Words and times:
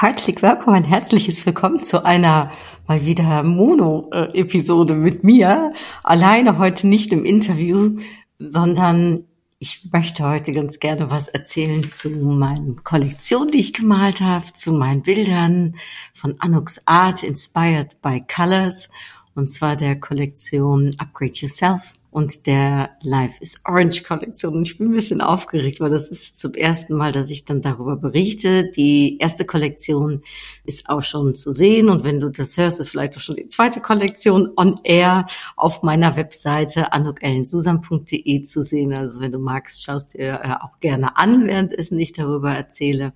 Herzlich 0.00 0.40
willkommen, 0.40 0.76
ein 0.76 0.84
herzliches 0.84 1.44
Willkommen 1.44 1.84
zu 1.84 2.06
einer 2.06 2.50
mal 2.86 3.04
wieder 3.04 3.42
Mono-Episode 3.42 4.94
mit 4.94 5.24
mir. 5.24 5.74
Alleine 6.02 6.56
heute 6.56 6.86
nicht 6.86 7.12
im 7.12 7.26
Interview, 7.26 7.98
sondern 8.38 9.24
ich 9.58 9.90
möchte 9.92 10.26
heute 10.26 10.52
ganz 10.52 10.78
gerne 10.78 11.10
was 11.10 11.28
erzählen 11.28 11.86
zu 11.86 12.08
meinen 12.08 12.82
Kollektionen, 12.82 13.50
die 13.50 13.60
ich 13.60 13.74
gemalt 13.74 14.22
habe, 14.22 14.46
zu 14.54 14.72
meinen 14.72 15.02
Bildern 15.02 15.76
von 16.14 16.34
Anux 16.38 16.80
Art, 16.86 17.22
inspired 17.22 18.00
by 18.00 18.24
Colors, 18.34 18.88
und 19.34 19.50
zwar 19.50 19.76
der 19.76 20.00
Kollektion 20.00 20.92
Upgrade 20.96 21.34
Yourself 21.34 21.92
und 22.10 22.46
der 22.46 22.90
Life 23.02 23.36
is 23.40 23.60
Orange 23.64 24.02
Kollektion. 24.02 24.62
Ich 24.62 24.78
bin 24.78 24.88
ein 24.88 24.94
bisschen 24.94 25.20
aufgeregt, 25.20 25.80
weil 25.80 25.90
das 25.90 26.10
ist 26.10 26.40
zum 26.40 26.54
ersten 26.54 26.96
Mal, 26.96 27.12
dass 27.12 27.30
ich 27.30 27.44
dann 27.44 27.62
darüber 27.62 27.94
berichte. 27.96 28.68
Die 28.70 29.18
erste 29.18 29.44
Kollektion 29.44 30.22
ist 30.64 30.88
auch 30.88 31.04
schon 31.04 31.36
zu 31.36 31.52
sehen. 31.52 31.88
Und 31.88 32.02
wenn 32.02 32.20
du 32.20 32.28
das 32.28 32.56
hörst, 32.56 32.80
ist 32.80 32.90
vielleicht 32.90 33.16
auch 33.16 33.20
schon 33.20 33.36
die 33.36 33.46
zweite 33.46 33.80
Kollektion 33.80 34.52
on 34.56 34.74
air 34.82 35.26
auf 35.56 35.82
meiner 35.84 36.16
Webseite 36.16 36.92
anukellensusan.de 36.92 38.42
zu 38.42 38.64
sehen. 38.64 38.92
Also 38.92 39.20
wenn 39.20 39.32
du 39.32 39.38
magst, 39.38 39.82
schaust 39.82 40.14
dir 40.14 40.40
äh, 40.42 40.54
auch 40.60 40.80
gerne 40.80 41.16
an, 41.16 41.46
währenddessen 41.46 41.98
ich 42.00 42.12
darüber 42.12 42.52
erzähle. 42.52 43.12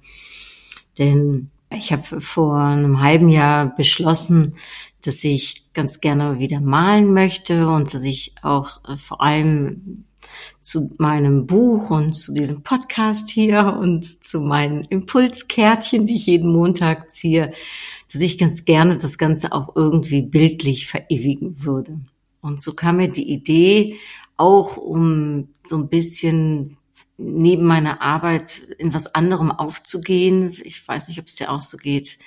Denn 0.98 1.50
ich 1.76 1.92
habe 1.92 2.20
vor 2.20 2.56
einem 2.56 3.00
halben 3.00 3.28
Jahr 3.28 3.74
beschlossen, 3.74 4.56
dass 5.04 5.22
ich 5.24 5.72
ganz 5.74 6.00
gerne 6.00 6.38
wieder 6.38 6.60
malen 6.60 7.12
möchte 7.12 7.68
und 7.68 7.92
dass 7.92 8.04
ich 8.04 8.34
auch 8.42 8.80
äh, 8.88 8.96
vor 8.96 9.20
allem 9.20 10.04
zu 10.62 10.90
meinem 10.98 11.46
Buch 11.46 11.90
und 11.90 12.14
zu 12.14 12.32
diesem 12.32 12.62
Podcast 12.62 13.28
hier 13.28 13.76
und 13.78 14.24
zu 14.24 14.40
meinen 14.40 14.84
Impulskärtchen, 14.84 16.06
die 16.06 16.16
ich 16.16 16.26
jeden 16.26 16.50
Montag 16.50 17.10
ziehe, 17.10 17.52
dass 18.12 18.22
ich 18.22 18.38
ganz 18.38 18.64
gerne 18.64 18.96
das 18.96 19.18
Ganze 19.18 19.52
auch 19.52 19.76
irgendwie 19.76 20.22
bildlich 20.22 20.86
verewigen 20.86 21.62
würde. 21.62 22.00
Und 22.40 22.60
so 22.60 22.72
kam 22.72 22.96
mir 22.96 23.08
die 23.08 23.30
Idee, 23.30 23.96
auch 24.36 24.76
um 24.76 25.48
so 25.64 25.76
ein 25.76 25.88
bisschen 25.88 26.76
neben 27.16 27.64
meiner 27.64 28.02
Arbeit 28.02 28.62
in 28.78 28.94
was 28.94 29.14
anderem 29.14 29.50
aufzugehen. 29.50 30.54
Ich 30.64 30.86
weiß 30.86 31.08
nicht, 31.08 31.18
ob 31.20 31.26
es 31.26 31.36
dir 31.36 31.50
auch 31.50 31.60
so 31.60 31.76
geht. 31.76 32.18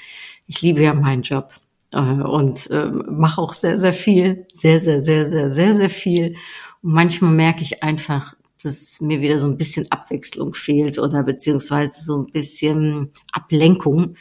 Ich 0.48 0.62
liebe 0.62 0.82
ja 0.82 0.94
meinen 0.94 1.24
Job. 1.24 1.52
Äh, 1.92 2.00
und 2.00 2.70
äh, 2.70 2.86
mache 2.86 3.42
auch 3.42 3.54
sehr, 3.54 3.78
sehr 3.78 3.94
viel, 3.94 4.46
sehr, 4.52 4.80
sehr, 4.80 5.02
sehr, 5.02 5.30
sehr, 5.30 5.52
sehr, 5.52 5.76
sehr 5.76 5.90
viel. 5.90 6.36
Und 6.82 6.94
manchmal 6.94 7.34
merke 7.34 7.62
ich 7.62 7.84
einfach, 7.84 8.36
dass 8.64 9.00
mir 9.02 9.22
wieder 9.22 9.40
so 9.40 9.48
ein 9.48 9.58
bisschen 9.58 9.92
Abwechslung 9.92 10.54
fehlt 10.54 10.98
oder 10.98 11.24
beziehungsweise 11.24 12.04
so 12.04 12.24
ein 12.24 12.32
bisschen 12.32 13.12
Ablenkung, 13.32 14.16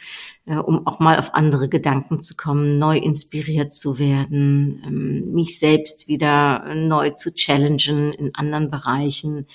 äh, 0.45 0.57
um 0.57 0.85
auch 0.85 0.99
mal 0.99 1.17
auf 1.19 1.33
andere 1.33 1.69
Gedanken 1.69 2.21
zu 2.21 2.35
kommen, 2.35 2.77
neu 2.77 2.97
inspiriert 2.97 3.73
zu 3.73 3.99
werden, 3.99 4.83
ähm, 4.85 5.33
mich 5.33 5.59
selbst 5.59 6.07
wieder 6.07 6.73
neu 6.75 7.11
zu 7.11 7.33
challengen 7.33 8.13
in 8.13 8.35
anderen 8.35 8.69
Bereichen 8.69 9.47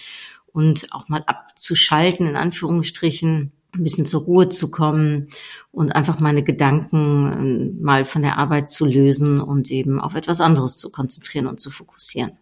und 0.52 0.92
auch 0.92 1.08
mal 1.08 1.22
abzuschalten, 1.26 2.26
in 2.26 2.36
Anführungsstrichen, 2.36 3.52
ein 3.74 3.84
bisschen 3.84 4.04
zur 4.04 4.22
Ruhe 4.22 4.48
zu 4.50 4.70
kommen 4.70 5.28
und 5.70 5.92
einfach 5.92 6.20
meine 6.20 6.42
Gedanken 6.42 7.32
ähm, 7.32 7.78
mal 7.80 8.04
von 8.04 8.22
der 8.22 8.36
Arbeit 8.38 8.70
zu 8.70 8.84
lösen 8.84 9.40
und 9.40 9.70
eben 9.70 9.98
auf 9.98 10.14
etwas 10.14 10.40
anderes 10.40 10.76
zu 10.76 10.90
konzentrieren 10.90 11.46
und 11.46 11.58
zu 11.58 11.70
fokussieren. 11.70 12.32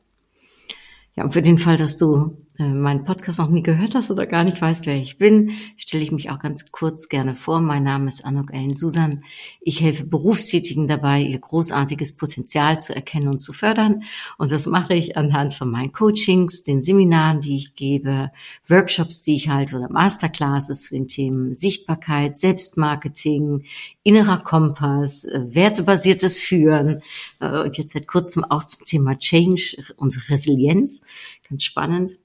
Ja, 1.15 1.25
und 1.25 1.33
für 1.33 1.43
den 1.43 1.59
Fall, 1.59 1.77
dass 1.77 1.97
du 1.97 2.37
meinen 2.65 3.05
Podcast 3.05 3.39
noch 3.39 3.49
nie 3.49 3.63
gehört 3.63 3.95
hast 3.95 4.11
oder 4.11 4.27
gar 4.27 4.45
nicht 4.45 4.61
weißt, 4.61 4.87
wer 4.87 4.97
ich 4.97 5.19
bin, 5.19 5.53
stelle 5.77 6.03
ich 6.03 6.13
mich 6.13 6.31
auch 6.31 6.39
ganz 6.39 6.71
kurz 6.71 7.09
gerne 7.09 7.35
vor. 7.35 7.61
Mein 7.61 7.85
Name 7.85 8.09
ist 8.09 8.25
Anuk 8.25 8.53
Ellen 8.53 8.75
Susan. 8.75 9.25
Ich 9.61 9.81
helfe 9.81 10.05
Berufstätigen 10.05 10.87
dabei, 10.87 11.23
ihr 11.23 11.39
großartiges 11.39 12.17
Potenzial 12.17 12.81
zu 12.81 12.95
erkennen 12.95 13.29
und 13.29 13.39
zu 13.41 13.53
fördern. 13.53 14.05
Und 14.39 14.51
das 14.51 14.67
mache 14.67 14.95
ich 14.95 15.17
anhand 15.17 15.55
von 15.55 15.71
meinen 15.71 15.93
Coachings, 15.93 16.63
den 16.63 16.81
Seminaren, 16.81 17.41
die 17.41 17.57
ich 17.57 17.75
gebe, 17.75 18.31
Workshops, 18.69 19.23
die 19.23 19.35
ich 19.35 19.49
halte 19.49 19.77
oder 19.77 19.91
Masterclasses 19.91 20.85
zu 20.85 20.95
den 20.95 21.09
Themen 21.09 21.55
Sichtbarkeit, 21.55 22.39
Selbstmarketing, 22.39 23.65
innerer 24.03 24.39
Kompass, 24.39 25.25
äh, 25.25 25.47
wertebasiertes 25.49 26.39
Führen 26.39 27.03
äh, 27.41 27.63
und 27.63 27.79
jetzt 27.79 27.95
seit 27.95 28.07
kurzem 28.07 28.45
auch 28.45 28.65
zum 28.65 28.85
Thema 28.85 29.19
Change 29.19 29.77
und 29.97 30.29
Resilienz. 30.29 31.03
Ganz 31.49 31.65
spannend 31.65 32.20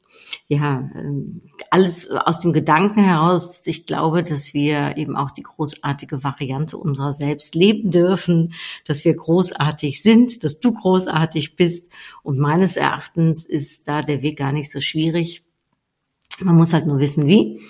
ja, 0.48 0.90
ähm, 0.96 1.42
alles 1.70 2.10
aus 2.12 2.40
dem 2.40 2.54
Gedanken 2.54 3.04
heraus, 3.04 3.66
ich 3.66 3.86
glaube, 3.86 4.24
dass 4.24 4.54
wir 4.54 4.98
eben 4.98 5.16
auch 5.16 5.32
die 5.32 5.44
großartige 5.44 6.24
Variante 6.24 6.78
unserer 6.78 7.14
selbst 7.14 7.56
leben 7.56 7.92
dürfen, 7.92 8.54
dass 8.86 9.06
wir 9.06 9.16
großartig 9.16 10.02
sind, 10.02 10.44
dass 10.44 10.60
du 10.60 10.74
großartig 10.74 11.56
bist. 11.56 11.90
Und 12.24 12.40
meines 12.40 12.76
Erachtens 12.76 13.46
ist 13.46 13.88
da 13.88 14.02
der 14.02 14.22
Weg 14.22 14.38
gar 14.38 14.52
nicht 14.52 14.72
so 14.72 14.82
schwierig. 14.82 15.44
Man 16.40 16.56
muss 16.56 16.74
halt 16.74 16.86
nur 16.86 17.00
wissen, 17.00 17.28
wie. 17.28 17.62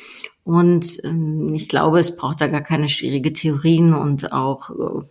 Und 0.43 1.03
ähm, 1.03 1.53
ich 1.55 1.69
glaube, 1.69 1.99
es 1.99 2.15
braucht 2.15 2.41
da 2.41 2.47
gar 2.47 2.61
keine 2.61 2.89
schwierige 2.89 3.33
Theorien 3.33 3.93
und 3.93 4.31
auch 4.31 4.69
äh, 4.69 5.05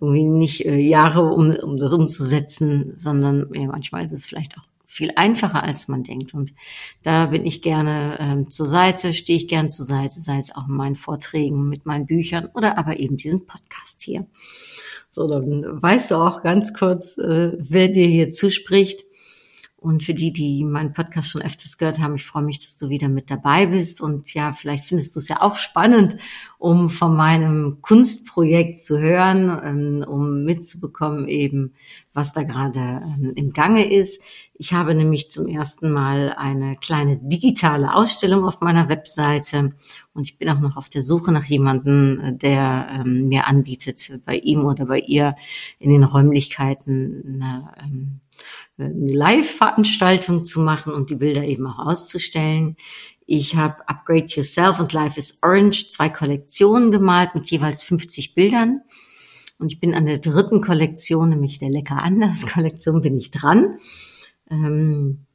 irgendwie 0.00 0.24
nicht 0.24 0.66
äh, 0.66 0.76
Jahre, 0.76 1.22
um, 1.22 1.50
um 1.50 1.78
das 1.78 1.92
umzusetzen, 1.92 2.92
sondern 2.92 3.52
ja, 3.54 3.66
manchmal 3.66 4.02
ist 4.04 4.12
es 4.12 4.26
vielleicht 4.26 4.58
auch 4.58 4.73
viel 4.94 5.10
einfacher, 5.16 5.64
als 5.64 5.88
man 5.88 6.04
denkt. 6.04 6.34
Und 6.34 6.54
da 7.02 7.26
bin 7.26 7.44
ich 7.44 7.62
gerne 7.62 8.16
ähm, 8.20 8.50
zur 8.50 8.66
Seite, 8.66 9.12
stehe 9.12 9.36
ich 9.36 9.48
gern 9.48 9.68
zur 9.68 9.84
Seite, 9.84 10.20
sei 10.20 10.38
es 10.38 10.54
auch 10.54 10.68
in 10.68 10.74
meinen 10.74 10.94
Vorträgen, 10.94 11.68
mit 11.68 11.84
meinen 11.84 12.06
Büchern 12.06 12.48
oder 12.54 12.78
aber 12.78 13.00
eben 13.00 13.16
diesen 13.16 13.44
Podcast 13.44 14.02
hier. 14.02 14.26
So, 15.10 15.26
dann 15.26 15.82
weißt 15.82 16.12
du 16.12 16.16
auch 16.16 16.42
ganz 16.42 16.72
kurz, 16.74 17.18
äh, 17.18 17.52
wer 17.58 17.88
dir 17.88 18.06
hier 18.06 18.30
zuspricht. 18.30 19.04
Und 19.84 20.02
für 20.02 20.14
die, 20.14 20.32
die 20.32 20.64
meinen 20.64 20.94
Podcast 20.94 21.28
schon 21.28 21.42
öfters 21.42 21.76
gehört 21.76 21.98
haben, 21.98 22.14
ich 22.14 22.24
freue 22.24 22.42
mich, 22.42 22.58
dass 22.58 22.78
du 22.78 22.88
wieder 22.88 23.10
mit 23.10 23.30
dabei 23.30 23.66
bist. 23.66 24.00
Und 24.00 24.32
ja, 24.32 24.54
vielleicht 24.54 24.86
findest 24.86 25.14
du 25.14 25.20
es 25.20 25.28
ja 25.28 25.42
auch 25.42 25.56
spannend, 25.56 26.16
um 26.56 26.88
von 26.88 27.14
meinem 27.14 27.82
Kunstprojekt 27.82 28.78
zu 28.78 28.98
hören, 28.98 29.60
ähm, 29.62 30.04
um 30.08 30.44
mitzubekommen 30.44 31.28
eben, 31.28 31.74
was 32.14 32.32
da 32.32 32.44
gerade 32.44 33.02
ähm, 33.04 33.32
im 33.36 33.52
Gange 33.52 33.92
ist. 33.92 34.22
Ich 34.54 34.72
habe 34.72 34.94
nämlich 34.94 35.28
zum 35.28 35.48
ersten 35.48 35.90
Mal 35.90 36.32
eine 36.32 36.76
kleine 36.76 37.18
digitale 37.18 37.92
Ausstellung 37.92 38.46
auf 38.46 38.62
meiner 38.62 38.88
Webseite 38.88 39.74
und 40.14 40.22
ich 40.22 40.38
bin 40.38 40.48
auch 40.48 40.60
noch 40.60 40.78
auf 40.78 40.88
der 40.88 41.02
Suche 41.02 41.30
nach 41.30 41.44
jemandem, 41.44 42.20
äh, 42.20 42.32
der 42.32 42.88
ähm, 42.90 43.28
mir 43.28 43.46
anbietet, 43.48 44.22
bei 44.24 44.36
ihm 44.36 44.64
oder 44.64 44.86
bei 44.86 45.00
ihr 45.00 45.36
in 45.78 45.90
den 45.90 46.04
Räumlichkeiten 46.04 47.42
eine, 47.42 48.20
eine 48.78 49.12
Live-Veranstaltung 49.12 50.44
zu 50.44 50.60
machen 50.60 50.92
und 50.92 51.10
die 51.10 51.16
Bilder 51.16 51.44
eben 51.44 51.66
auch 51.66 51.78
auszustellen. 51.78 52.76
Ich 53.26 53.56
habe 53.56 53.88
Upgrade 53.88 54.26
Yourself 54.26 54.80
und 54.80 54.92
Life 54.92 55.18
is 55.18 55.38
Orange 55.42 55.88
zwei 55.88 56.08
Kollektionen 56.08 56.92
gemalt 56.92 57.34
mit 57.34 57.50
jeweils 57.50 57.82
50 57.82 58.34
Bildern. 58.34 58.80
Und 59.58 59.72
ich 59.72 59.80
bin 59.80 59.94
an 59.94 60.06
der 60.06 60.18
dritten 60.18 60.60
Kollektion, 60.60 61.30
nämlich 61.30 61.58
der 61.58 61.70
Lecker 61.70 62.02
Anders 62.02 62.46
Kollektion, 62.46 63.00
bin 63.00 63.16
ich 63.16 63.30
dran. 63.30 63.78
Ähm, 64.50 65.26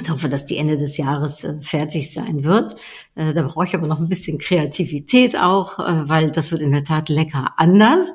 ich 0.00 0.08
hoffe, 0.08 0.28
dass 0.28 0.44
die 0.44 0.56
Ende 0.56 0.76
des 0.76 0.96
Jahres 0.96 1.42
äh, 1.44 1.60
fertig 1.60 2.12
sein 2.12 2.44
wird. 2.44 2.76
Äh, 3.14 3.34
da 3.34 3.42
brauche 3.42 3.64
ich 3.66 3.74
aber 3.74 3.86
noch 3.86 3.98
ein 3.98 4.08
bisschen 4.08 4.38
Kreativität 4.38 5.36
auch, 5.36 5.78
äh, 5.78 6.08
weil 6.08 6.30
das 6.30 6.52
wird 6.52 6.62
in 6.62 6.72
der 6.72 6.84
Tat 6.84 7.08
lecker 7.08 7.54
anders. 7.56 8.06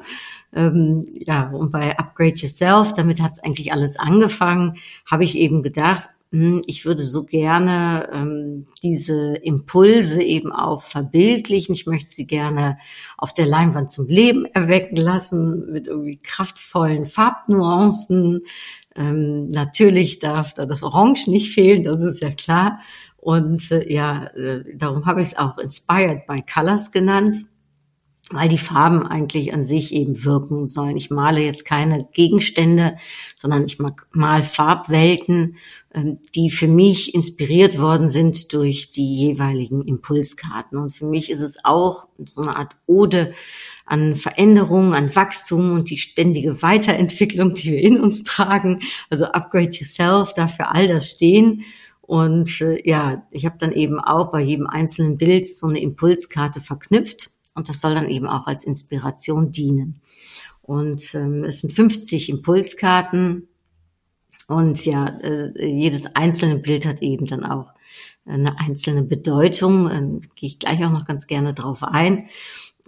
Ähm, 0.55 1.05
ja, 1.13 1.49
und 1.49 1.71
bei 1.71 1.97
Upgrade 1.99 2.35
Yourself, 2.35 2.93
damit 2.93 3.21
hat 3.21 3.33
es 3.33 3.43
eigentlich 3.43 3.71
alles 3.71 3.97
angefangen, 3.97 4.77
habe 5.05 5.23
ich 5.23 5.37
eben 5.37 5.61
gedacht, 5.61 6.09
hm, 6.31 6.63
ich 6.65 6.85
würde 6.85 7.03
so 7.03 7.25
gerne 7.25 8.09
ähm, 8.11 8.65
diese 8.81 9.35
Impulse 9.35 10.23
eben 10.23 10.51
auch 10.51 10.81
verbildlichen. 10.81 11.75
Ich 11.75 11.85
möchte 11.85 12.09
sie 12.09 12.25
gerne 12.25 12.77
auf 13.17 13.33
der 13.33 13.45
Leinwand 13.45 13.91
zum 13.91 14.07
Leben 14.07 14.45
erwecken 14.45 14.97
lassen 14.97 15.71
mit 15.71 15.87
irgendwie 15.87 16.17
kraftvollen 16.17 17.05
Farbnuancen, 17.05 18.41
ähm, 18.95 19.49
natürlich 19.49 20.19
darf 20.19 20.53
da 20.53 20.65
das 20.65 20.81
Orange 20.81 21.29
nicht 21.29 21.53
fehlen, 21.53 21.83
das 21.83 22.01
ist 22.01 22.23
ja 22.23 22.31
klar. 22.31 22.79
Und 23.17 23.71
äh, 23.71 23.91
ja, 23.91 24.27
äh, 24.27 24.63
darum 24.75 25.05
habe 25.05 25.21
ich 25.21 25.29
es 25.29 25.37
auch 25.37 25.57
Inspired 25.57 26.25
by 26.27 26.41
Colors 26.41 26.91
genannt. 26.91 27.37
Weil 28.31 28.49
die 28.49 28.57
Farben 28.57 29.05
eigentlich 29.05 29.53
an 29.53 29.65
sich 29.65 29.93
eben 29.93 30.23
wirken 30.23 30.65
sollen. 30.65 30.97
Ich 30.97 31.11
male 31.11 31.41
jetzt 31.41 31.63
keine 31.63 32.07
Gegenstände, 32.11 32.97
sondern 33.35 33.65
ich 33.65 33.77
mal 34.11 34.43
Farbwelten, 34.43 35.57
ähm, 35.93 36.19
die 36.33 36.49
für 36.49 36.67
mich 36.67 37.13
inspiriert 37.13 37.79
worden 37.79 38.07
sind 38.07 38.51
durch 38.53 38.91
die 38.91 39.15
jeweiligen 39.15 39.83
Impulskarten. 39.83 40.77
Und 40.79 40.91
für 40.91 41.05
mich 41.05 41.29
ist 41.29 41.41
es 41.41 41.63
auch 41.63 42.07
so 42.25 42.41
eine 42.41 42.55
Art 42.55 42.75
Ode 42.87 43.35
an 43.85 44.15
Veränderung, 44.15 44.95
an 44.95 45.15
Wachstum 45.15 45.73
und 45.73 45.91
die 45.91 45.97
ständige 45.97 46.63
Weiterentwicklung, 46.63 47.53
die 47.53 47.73
wir 47.73 47.83
in 47.83 47.99
uns 47.99 48.23
tragen. 48.23 48.81
Also 49.11 49.25
Upgrade 49.25 49.69
Yourself, 49.69 50.33
dafür 50.33 50.73
all 50.73 50.87
das 50.87 51.11
stehen. 51.11 51.63
Und 52.01 52.59
äh, 52.61 52.81
ja, 52.87 53.27
ich 53.29 53.45
habe 53.45 53.57
dann 53.59 53.71
eben 53.71 53.99
auch 53.99 54.31
bei 54.31 54.41
jedem 54.41 54.65
einzelnen 54.65 55.17
Bild 55.17 55.47
so 55.47 55.67
eine 55.67 55.79
Impulskarte 55.79 56.59
verknüpft 56.59 57.34
und 57.55 57.69
das 57.69 57.81
soll 57.81 57.95
dann 57.95 58.09
eben 58.09 58.27
auch 58.27 58.47
als 58.47 58.65
Inspiration 58.65 59.51
dienen. 59.51 60.01
Und 60.61 61.13
ähm, 61.15 61.43
es 61.43 61.61
sind 61.61 61.73
50 61.73 62.29
Impulskarten 62.29 63.47
und 64.47 64.85
ja, 64.85 65.07
äh, 65.21 65.65
jedes 65.65 66.15
einzelne 66.15 66.57
Bild 66.57 66.85
hat 66.85 67.01
eben 67.01 67.25
dann 67.25 67.43
auch 67.43 67.73
eine 68.25 68.59
einzelne 68.59 69.03
Bedeutung. 69.03 69.89
Ähm, 69.89 70.21
Gehe 70.35 70.49
ich 70.49 70.59
gleich 70.59 70.83
auch 70.83 70.91
noch 70.91 71.05
ganz 71.05 71.27
gerne 71.27 71.53
drauf 71.53 71.83
ein. 71.83 72.29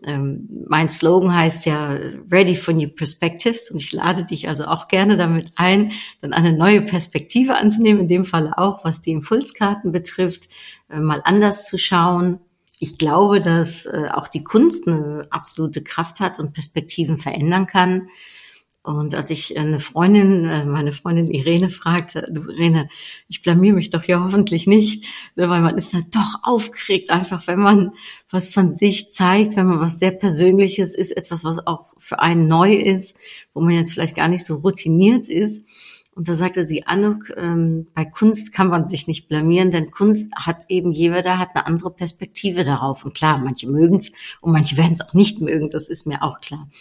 Ähm, 0.03 0.47
mein 0.67 0.89
Slogan 0.89 1.33
heißt 1.33 1.65
ja 1.65 1.97
Ready 2.31 2.55
for 2.55 2.73
New 2.73 2.87
Perspectives 2.87 3.71
und 3.71 3.81
ich 3.81 3.91
lade 3.93 4.25
dich 4.25 4.47
also 4.47 4.65
auch 4.65 4.87
gerne 4.87 5.17
damit 5.17 5.51
ein, 5.55 5.91
dann 6.21 6.33
eine 6.33 6.53
neue 6.53 6.81
Perspektive 6.81 7.55
anzunehmen, 7.55 8.03
in 8.03 8.07
dem 8.07 8.25
Fall 8.25 8.53
auch, 8.55 8.85
was 8.85 9.01
die 9.01 9.11
Impulskarten 9.11 9.91
betrifft, 9.91 10.49
äh, 10.91 10.99
mal 10.99 11.21
anders 11.25 11.67
zu 11.67 11.79
schauen, 11.79 12.39
ich 12.79 12.97
glaube, 12.97 13.41
dass 13.41 13.85
äh, 13.85 14.07
auch 14.11 14.27
die 14.27 14.43
Kunst 14.43 14.87
eine 14.87 15.27
absolute 15.31 15.83
Kraft 15.83 16.19
hat 16.19 16.39
und 16.39 16.53
Perspektiven 16.53 17.17
verändern 17.17 17.67
kann. 17.67 18.09
Und 18.87 19.15
als 19.15 19.31
ich 19.31 19.57
eine 19.57 19.81
Freundin, 19.81 20.45
äh, 20.45 20.63
meine 20.63 20.93
Freundin 20.93 21.29
Irene 21.29 21.69
fragte, 21.69 22.29
du 22.31 22.43
Irene, 22.43 22.87
ich 23.27 23.41
blamier 23.41 23.73
mich 23.73 23.89
doch 23.89 24.03
hier 24.03 24.23
hoffentlich 24.23 24.65
nicht, 24.65 25.05
weil 25.35 25.61
man 25.61 25.77
ist 25.77 25.93
dann 25.93 26.05
doch 26.11 26.39
aufgeregt, 26.43 27.09
einfach 27.09 27.47
wenn 27.47 27.59
man 27.59 27.91
was 28.29 28.47
von 28.47 28.75
sich 28.75 29.11
zeigt, 29.11 29.57
wenn 29.57 29.67
man 29.67 29.81
was 29.81 29.99
sehr 29.99 30.11
Persönliches 30.11 30.95
ist, 30.95 31.11
etwas, 31.11 31.43
was 31.43 31.65
auch 31.67 31.95
für 31.97 32.19
einen 32.19 32.47
neu 32.47 32.75
ist, 32.75 33.17
wo 33.53 33.61
man 33.61 33.73
jetzt 33.73 33.91
vielleicht 33.91 34.15
gar 34.15 34.29
nicht 34.29 34.45
so 34.45 34.55
routiniert 34.55 35.27
ist. 35.27 35.65
Und 36.17 36.27
da 36.27 36.33
sagte 36.33 36.65
sie, 36.65 36.87
Anuk, 36.87 37.31
ähm, 37.37 37.85
bei 37.93 38.03
Kunst 38.03 38.51
kann 38.51 38.69
man 38.69 38.87
sich 38.87 39.05
nicht 39.05 39.27
blamieren, 39.27 39.69
denn 39.69 39.91
Kunst 39.91 40.33
hat 40.35 40.63
eben 40.67 40.91
jeder 40.91 41.37
hat 41.37 41.49
eine 41.53 41.67
andere 41.67 41.91
Perspektive 41.91 42.63
darauf. 42.63 43.05
Und 43.05 43.13
klar, 43.13 43.37
manche 43.37 43.69
mögen 43.69 43.97
es 43.97 44.11
und 44.41 44.51
manche 44.51 44.77
werden 44.77 44.93
es 44.93 45.01
auch 45.01 45.13
nicht 45.13 45.41
mögen, 45.41 45.69
das 45.69 45.89
ist 45.89 46.07
mir 46.07 46.23
auch 46.23 46.39
klar. 46.39 46.71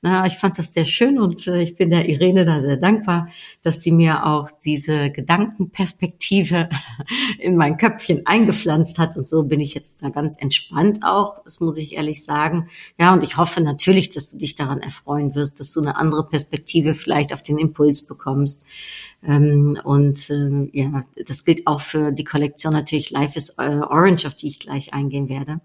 Na, 0.00 0.24
ich 0.24 0.38
fand 0.38 0.58
das 0.58 0.72
sehr 0.72 0.86
schön 0.86 1.18
und 1.18 1.46
äh, 1.46 1.60
ich 1.60 1.76
bin 1.76 1.90
der 1.90 2.08
Irene 2.08 2.46
da 2.46 2.62
sehr 2.62 2.78
dankbar, 2.78 3.28
dass 3.62 3.82
sie 3.82 3.92
mir 3.92 4.24
auch 4.24 4.50
diese 4.64 5.10
Gedankenperspektive 5.10 6.70
in 7.38 7.56
mein 7.56 7.76
Köpfchen 7.76 8.26
eingepflanzt 8.26 8.98
hat. 8.98 9.18
Und 9.18 9.28
so 9.28 9.44
bin 9.44 9.60
ich 9.60 9.74
jetzt 9.74 10.02
da 10.02 10.08
ganz 10.08 10.40
entspannt 10.40 11.00
auch, 11.02 11.44
das 11.44 11.60
muss 11.60 11.76
ich 11.76 11.92
ehrlich 11.92 12.24
sagen. 12.24 12.70
Ja, 12.98 13.12
und 13.12 13.24
ich 13.24 13.36
hoffe 13.36 13.60
natürlich, 13.60 14.08
dass 14.08 14.30
du 14.30 14.38
dich 14.38 14.54
daran 14.56 14.80
erfreuen 14.80 15.34
wirst, 15.34 15.60
dass 15.60 15.70
du 15.72 15.82
eine 15.82 15.96
andere 15.96 16.26
Perspektive 16.26 16.94
vielleicht 16.94 17.34
auf 17.34 17.42
den 17.42 17.58
Impuls 17.58 18.06
bekommst 18.06 18.64
und 19.22 20.30
äh, 20.30 20.68
ja, 20.72 21.04
das 21.26 21.44
gilt 21.44 21.66
auch 21.66 21.80
für 21.80 22.12
die 22.12 22.24
Kollektion 22.24 22.72
natürlich 22.72 23.10
Life 23.10 23.36
is 23.38 23.50
äh, 23.58 23.80
Orange, 23.80 24.26
auf 24.26 24.34
die 24.34 24.48
ich 24.48 24.60
gleich 24.60 24.94
eingehen 24.94 25.28
werde. 25.28 25.60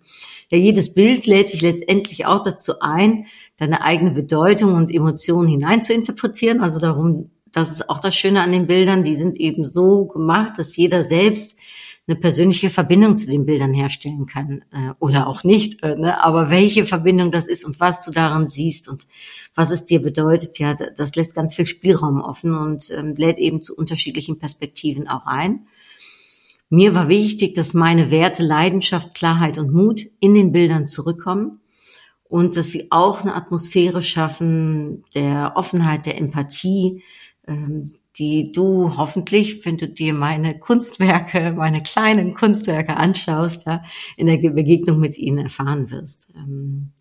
Ja, 0.50 0.58
jedes 0.58 0.94
Bild 0.94 1.28
lädt 1.28 1.54
dich 1.54 1.62
letztendlich 1.62 2.26
auch 2.26 2.42
dazu 2.42 2.80
ein, 2.80 3.26
deine 3.58 3.84
eigene 3.84 4.12
Bedeutung 4.12 4.74
und 4.74 4.92
Emotionen 4.92 5.48
hinein 5.48 5.84
zu 5.84 5.94
interpretieren. 5.94 6.62
Also 6.62 6.80
darum, 6.80 7.30
das 7.52 7.72
ist 7.72 7.90
auch 7.90 8.00
das 8.00 8.16
Schöne 8.16 8.42
an 8.42 8.52
den 8.52 8.68
Bildern, 8.68 9.04
die 9.04 9.16
sind 9.16 9.38
eben 9.38 9.66
so 9.66 10.06
gemacht, 10.06 10.54
dass 10.58 10.76
jeder 10.76 11.04
selbst 11.04 11.56
eine 12.08 12.18
persönliche 12.20 12.70
Verbindung 12.70 13.16
zu 13.16 13.28
den 13.28 13.46
Bildern 13.46 13.74
herstellen 13.74 14.26
kann 14.26 14.66
äh, 14.72 14.94
oder 15.00 15.28
auch 15.28 15.44
nicht. 15.44 15.84
Äh, 15.84 15.96
ne? 15.96 16.24
Aber 16.24 16.50
welche 16.50 16.86
Verbindung 16.86 17.32
das 17.32 17.48
ist 17.48 17.64
und 17.64 17.80
was 17.80 18.04
du 18.04 18.12
daran 18.12 18.48
siehst 18.48 18.90
und 18.90 19.08
was 19.54 19.70
es 19.70 19.86
dir 19.86 20.02
bedeutet, 20.02 20.58
ja, 20.60 20.74
das 20.74 21.16
lässt 21.16 21.36
ganz 21.36 21.56
viel 21.56 21.68
Spielraum 21.68 22.22
offen 22.22 22.56
und 22.56 22.90
ähm, 22.92 23.16
lädt 23.16 23.38
eben 23.38 23.62
zu 23.62 23.76
unterschiedlichen 23.76 24.40
Perspektiven 24.40 25.08
auch 25.08 25.26
ein. 25.26 25.68
Mir 26.70 26.96
war 26.96 27.10
wichtig, 27.10 27.54
dass 27.54 27.74
meine 27.74 28.12
Werte 28.12 28.44
Leidenschaft, 28.44 29.14
Klarheit 29.14 29.58
und 29.58 29.72
Mut 29.72 30.08
in 30.20 30.34
den 30.34 30.52
Bildern 30.54 30.86
zurückkommen 30.86 31.60
und 32.24 32.56
dass 32.56 32.72
sie 32.72 32.88
auch 32.92 33.22
eine 33.22 33.36
Atmosphäre 33.36 34.02
schaffen 34.02 35.04
der 35.14 35.54
Offenheit, 35.56 36.06
der 36.06 36.18
Empathie, 36.18 37.04
ähm, 37.46 37.92
die 38.22 38.52
du 38.52 38.98
hoffentlich, 38.98 39.66
wenn 39.66 39.78
du 39.78 39.88
dir 39.88 40.14
meine 40.14 40.60
Kunstwerke, 40.60 41.56
meine 41.58 41.82
kleinen 41.82 42.36
Kunstwerke 42.36 42.96
anschaust, 42.96 43.66
ja, 43.66 43.82
in 44.16 44.28
der 44.28 44.38
Begegnung 44.38 45.00
mit 45.00 45.18
ihnen 45.18 45.40
erfahren 45.40 45.90
wirst. 45.90 46.32
Ähm, 46.36 46.92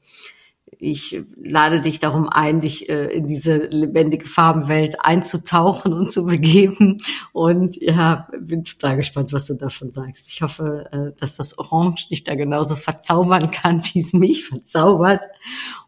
ich 0.78 1.22
lade 1.36 1.80
dich 1.80 1.98
darum 1.98 2.28
ein, 2.28 2.60
dich 2.60 2.88
äh, 2.88 3.06
in 3.06 3.26
diese 3.26 3.56
lebendige 3.66 4.26
Farbenwelt 4.26 5.04
einzutauchen 5.04 5.92
und 5.92 6.10
zu 6.10 6.24
begeben. 6.24 6.98
Und 7.32 7.76
ja, 7.80 8.28
bin 8.40 8.64
total 8.64 8.96
gespannt, 8.96 9.32
was 9.32 9.46
du 9.46 9.54
davon 9.54 9.92
sagst. 9.92 10.28
Ich 10.28 10.42
hoffe, 10.42 10.88
äh, 10.92 11.20
dass 11.20 11.36
das 11.36 11.58
Orange 11.58 12.08
dich 12.08 12.24
da 12.24 12.34
genauso 12.34 12.76
verzaubern 12.76 13.50
kann, 13.50 13.82
wie 13.92 14.00
es 14.00 14.12
mich 14.12 14.46
verzaubert. 14.46 15.24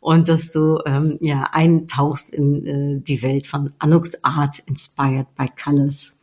Und 0.00 0.29
dass 0.29 0.52
du 0.52 0.81
ähm, 0.85 1.17
ja 1.20 1.49
eintauchst 1.52 2.31
in 2.31 2.67
äh, 2.67 3.00
die 3.00 3.23
Welt 3.23 3.46
von 3.46 3.73
Anuks 3.78 4.23
Art, 4.25 4.58
inspired 4.67 5.35
by 5.37 5.49
Colors. 5.62 6.20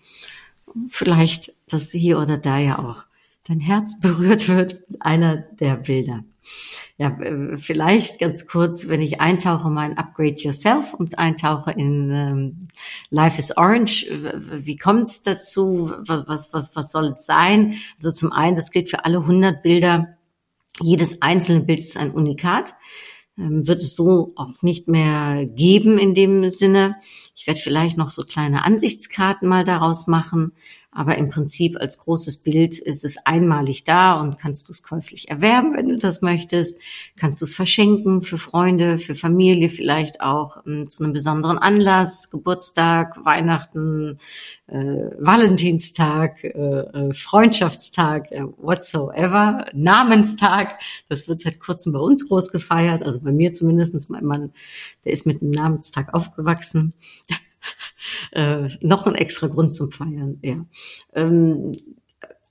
Vielleicht, 0.90 1.54
dass 1.68 1.92
hier 1.92 2.20
oder 2.20 2.38
da 2.38 2.60
ja 2.60 2.78
auch 2.80 3.09
dein 3.50 3.60
Herz 3.60 4.00
berührt 4.00 4.48
wird 4.48 4.84
einer 5.02 5.36
der 5.60 5.76
Bilder 5.76 6.24
ja, 7.00 7.18
äh, 7.22 7.58
vielleicht 7.58 8.20
ganz 8.20 8.46
kurz, 8.46 8.90
wenn 8.90 9.02
ich 9.02 9.22
eintauche 9.22 9.70
in 9.70 9.74
mein 9.74 9.98
Upgrade 9.98 10.36
Yourself 10.36 10.94
und 10.94 11.18
eintauche 11.18 11.72
in 11.72 12.12
ähm, 12.12 12.60
Life 13.10 13.40
is 13.40 13.56
Orange, 13.56 14.06
wie 14.10 14.76
kommt 14.76 15.04
es 15.04 15.22
dazu? 15.22 15.94
Was, 16.00 16.28
was, 16.28 16.54
was, 16.54 16.76
was 16.76 16.92
soll 16.92 17.06
es 17.06 17.26
sein? 17.26 17.76
Also 17.96 18.12
zum 18.12 18.34
einen, 18.34 18.56
das 18.56 18.72
gilt 18.72 18.90
für 18.90 19.06
alle 19.06 19.20
100 19.20 19.64
Bilder. 19.64 20.18
Jedes 20.82 21.22
einzelne 21.22 21.62
Bild 21.62 21.80
ist 21.80 21.96
ein 21.96 22.12
Unikat. 22.12 22.74
Ähm, 23.38 23.66
wird 23.66 23.82
es 23.82 23.96
so 23.96 24.34
auch 24.36 24.62
nicht 24.62 24.90
mehr 24.90 25.46
geben 25.46 25.98
in 26.00 26.14
dem 26.14 26.50
Sinne. 26.50 26.98
Ich 27.34 27.48
werde 27.48 27.62
vielleicht 27.62 27.98
noch 27.98 28.12
so 28.12 28.24
kleine 28.24 28.66
Ansichtskarten 28.66 29.48
mal 29.48 29.64
daraus 29.64 30.08
machen. 30.08 30.52
Aber 30.92 31.18
im 31.20 31.30
Prinzip 31.30 31.80
als 31.80 32.00
großes 32.00 32.38
Bild 32.38 32.80
ist 32.80 33.06
es 33.06 33.18
einmalig 33.24 33.84
da 33.84 34.20
und 34.20 34.40
kannst 34.40 34.68
du 34.68 34.74
es 34.74 34.82
käuflich 34.82 35.30
erwerben, 35.30 35.76
wenn 35.76 35.88
du 35.88 36.00
das 36.00 36.24
möchtest. 36.24 36.82
Kannst 37.16 37.42
du 37.42 37.46
es 37.46 37.54
verschenken 37.54 38.24
für 38.24 38.40
Freunde, 38.40 38.98
für 38.98 39.14
Familie 39.14 39.70
vielleicht 39.70 40.20
auch 40.20 40.66
ähm, 40.66 40.90
zu 40.90 41.04
einem 41.04 41.14
besonderen 41.14 41.60
Anlass, 41.60 42.32
Geburtstag, 42.32 43.24
Weihnachten, 43.24 44.18
äh, 44.66 44.76
Valentinstag, 45.20 46.44
äh, 46.44 46.48
äh, 46.48 47.14
Freundschaftstag, 47.14 48.32
äh, 48.32 48.46
whatsoever, 48.58 49.68
Namenstag. 49.74 50.80
Das 51.08 51.28
wird 51.28 51.42
seit 51.42 51.60
kurzem 51.60 51.94
bei 51.94 52.00
uns 52.00 52.28
groß 52.28 52.52
gefeiert, 52.52 53.04
also 53.04 53.22
bei 53.22 53.32
mir 53.32 53.54
zumindestens. 53.54 54.10
Mein 54.10 54.26
Mann, 54.26 54.54
der 55.06 55.14
ist 55.14 55.28
mit 55.28 55.44
einem 55.44 55.52
Namenstag 55.52 56.16
aufgewachsen 56.16 56.94
äh, 58.32 58.68
noch 58.82 59.06
ein 59.06 59.16
extra 59.16 59.48
Grund 59.48 59.74
zum 59.74 59.92
Feiern, 59.92 60.40
ja. 60.42 60.66
Ähm, 61.14 61.78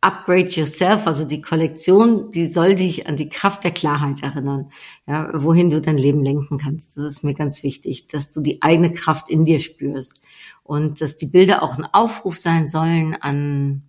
Upgrade 0.00 0.48
Yourself, 0.48 1.08
also 1.08 1.24
die 1.24 1.42
Kollektion, 1.42 2.30
die 2.30 2.46
soll 2.46 2.76
dich 2.76 3.08
an 3.08 3.16
die 3.16 3.28
Kraft 3.28 3.64
der 3.64 3.72
Klarheit 3.72 4.22
erinnern, 4.22 4.70
ja, 5.08 5.30
wohin 5.34 5.70
du 5.70 5.80
dein 5.80 5.98
Leben 5.98 6.24
lenken 6.24 6.58
kannst. 6.58 6.96
Das 6.96 7.04
ist 7.04 7.24
mir 7.24 7.34
ganz 7.34 7.64
wichtig, 7.64 8.06
dass 8.06 8.30
du 8.30 8.40
die 8.40 8.62
eigene 8.62 8.92
Kraft 8.92 9.28
in 9.28 9.44
dir 9.44 9.58
spürst 9.58 10.22
und 10.62 11.00
dass 11.00 11.16
die 11.16 11.26
Bilder 11.26 11.64
auch 11.64 11.76
ein 11.76 11.84
Aufruf 11.84 12.38
sein 12.38 12.68
sollen 12.68 13.16
an 13.20 13.82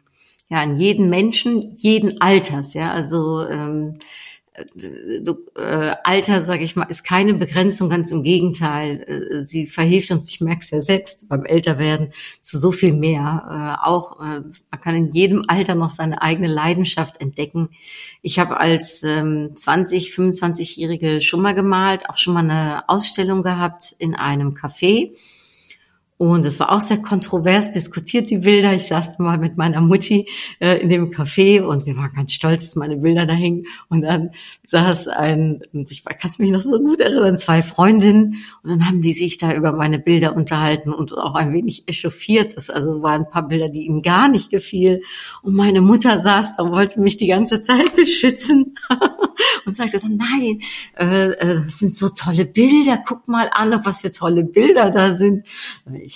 ja 0.50 0.62
an 0.62 0.78
jeden 0.78 1.10
Menschen, 1.10 1.76
jeden 1.76 2.22
Alters, 2.22 2.74
ja, 2.74 2.92
also 2.92 3.48
ähm, 3.48 4.00
äh, 5.56 5.96
Alter, 6.04 6.44
sage 6.44 6.64
ich 6.64 6.76
mal, 6.76 6.86
ist 6.86 7.04
keine 7.04 7.34
Begrenzung, 7.34 7.90
ganz 7.90 8.12
im 8.12 8.24
Gegenteil. 8.24 9.04
Äh, 9.08 9.44
sie 9.44 9.68
verhilft 9.68 10.12
uns, 10.12 10.30
ich 10.30 10.42
merke 10.42 10.62
es 10.62 10.70
ja 10.72 10.82
selbst 10.82 11.30
beim 11.30 11.46
Älterwerden, 11.46 12.14
zu 12.42 12.60
so 12.60 12.72
viel 12.72 12.94
mehr. 12.94 13.80
Äh, 13.84 13.88
auch 13.88 14.20
äh, 14.20 14.42
man 14.72 14.82
kann 14.82 14.96
in 14.96 15.12
jedem 15.14 15.46
Alter 15.48 15.76
noch 15.76 15.90
seine 15.90 16.22
eigene 16.22 16.48
Leidenschaft 16.48 17.20
entdecken. 17.22 17.70
Ich 18.22 18.40
habe 18.40 18.60
als 18.60 19.04
ähm, 19.04 19.52
20, 19.56 20.14
25-Jährige 20.14 21.22
schon 21.22 21.42
mal 21.42 21.56
gemalt, 21.56 22.10
auch 22.10 22.18
schon 22.18 22.34
mal 22.34 22.44
eine 22.44 22.88
Ausstellung 22.88 23.44
gehabt 23.44 23.96
in 23.98 24.16
einem 24.16 24.54
Café. 24.54 25.14
Und 26.22 26.46
es 26.46 26.60
war 26.60 26.74
auch 26.74 26.82
sehr 26.82 26.98
kontrovers 26.98 27.72
diskutiert, 27.72 28.30
die 28.30 28.40
Bilder. 28.40 28.74
Ich 28.74 28.88
saß 28.88 29.20
mal 29.20 29.38
mit 29.38 29.56
meiner 29.56 29.80
Mutti 29.80 30.28
äh, 30.60 30.76
in 30.82 30.90
dem 30.90 31.12
Café 31.12 31.62
und 31.62 31.86
wir 31.86 31.96
waren 31.96 32.12
ganz 32.14 32.34
stolz, 32.34 32.66
dass 32.66 32.76
meine 32.76 32.98
Bilder 32.98 33.26
da 33.26 33.34
hingen. 33.34 33.68
Und 33.88 34.02
dann 34.02 34.32
saß 34.66 35.08
ein, 35.08 35.62
ich 35.72 36.04
kann 36.04 36.30
es 36.30 36.38
mich 36.38 36.52
noch 36.52 36.60
so 36.60 36.78
gut 36.80 37.00
erinnern, 37.00 37.38
zwei 37.38 37.64
Freundinnen. 37.64 38.44
Und 38.64 38.70
dann 38.70 38.86
haben 38.86 39.02
die 39.02 39.14
sich 39.14 39.38
da 39.38 39.54
über 39.54 39.72
meine 39.72 39.98
Bilder 39.98 40.36
unterhalten 40.36 40.94
und 40.94 41.18
auch 41.18 41.36
ein 41.36 41.54
wenig 41.54 41.88
echauffiert. 41.88 42.58
Das 42.58 42.70
also 42.70 43.02
waren 43.02 43.22
ein 43.22 43.30
paar 43.30 43.48
Bilder, 43.48 43.70
die 43.70 43.86
ihnen 43.86 44.02
gar 44.02 44.28
nicht 44.28 44.50
gefiel. 44.50 45.02
Und 45.42 45.56
meine 45.56 45.80
Mutter 45.80 46.20
saß 46.20 46.58
da 46.58 46.64
und 46.64 46.74
wollte 46.74 47.00
mich 47.00 47.16
die 47.16 47.28
ganze 47.28 47.62
Zeit 47.62 47.96
beschützen. 47.96 48.76
und 49.66 49.74
sagte 49.74 50.00
dann, 50.00 50.18
nein, 50.18 50.60
äh, 50.98 51.30
äh, 51.30 51.64
das 51.64 51.78
sind 51.78 51.96
so 51.96 52.10
tolle 52.10 52.44
Bilder, 52.44 53.02
guck 53.08 53.30
mal 53.30 53.50
an, 53.54 53.80
was 53.86 54.02
für 54.02 54.12
tolle 54.12 54.44
Bilder 54.44 54.92
da 54.92 55.16
sind 55.16 55.46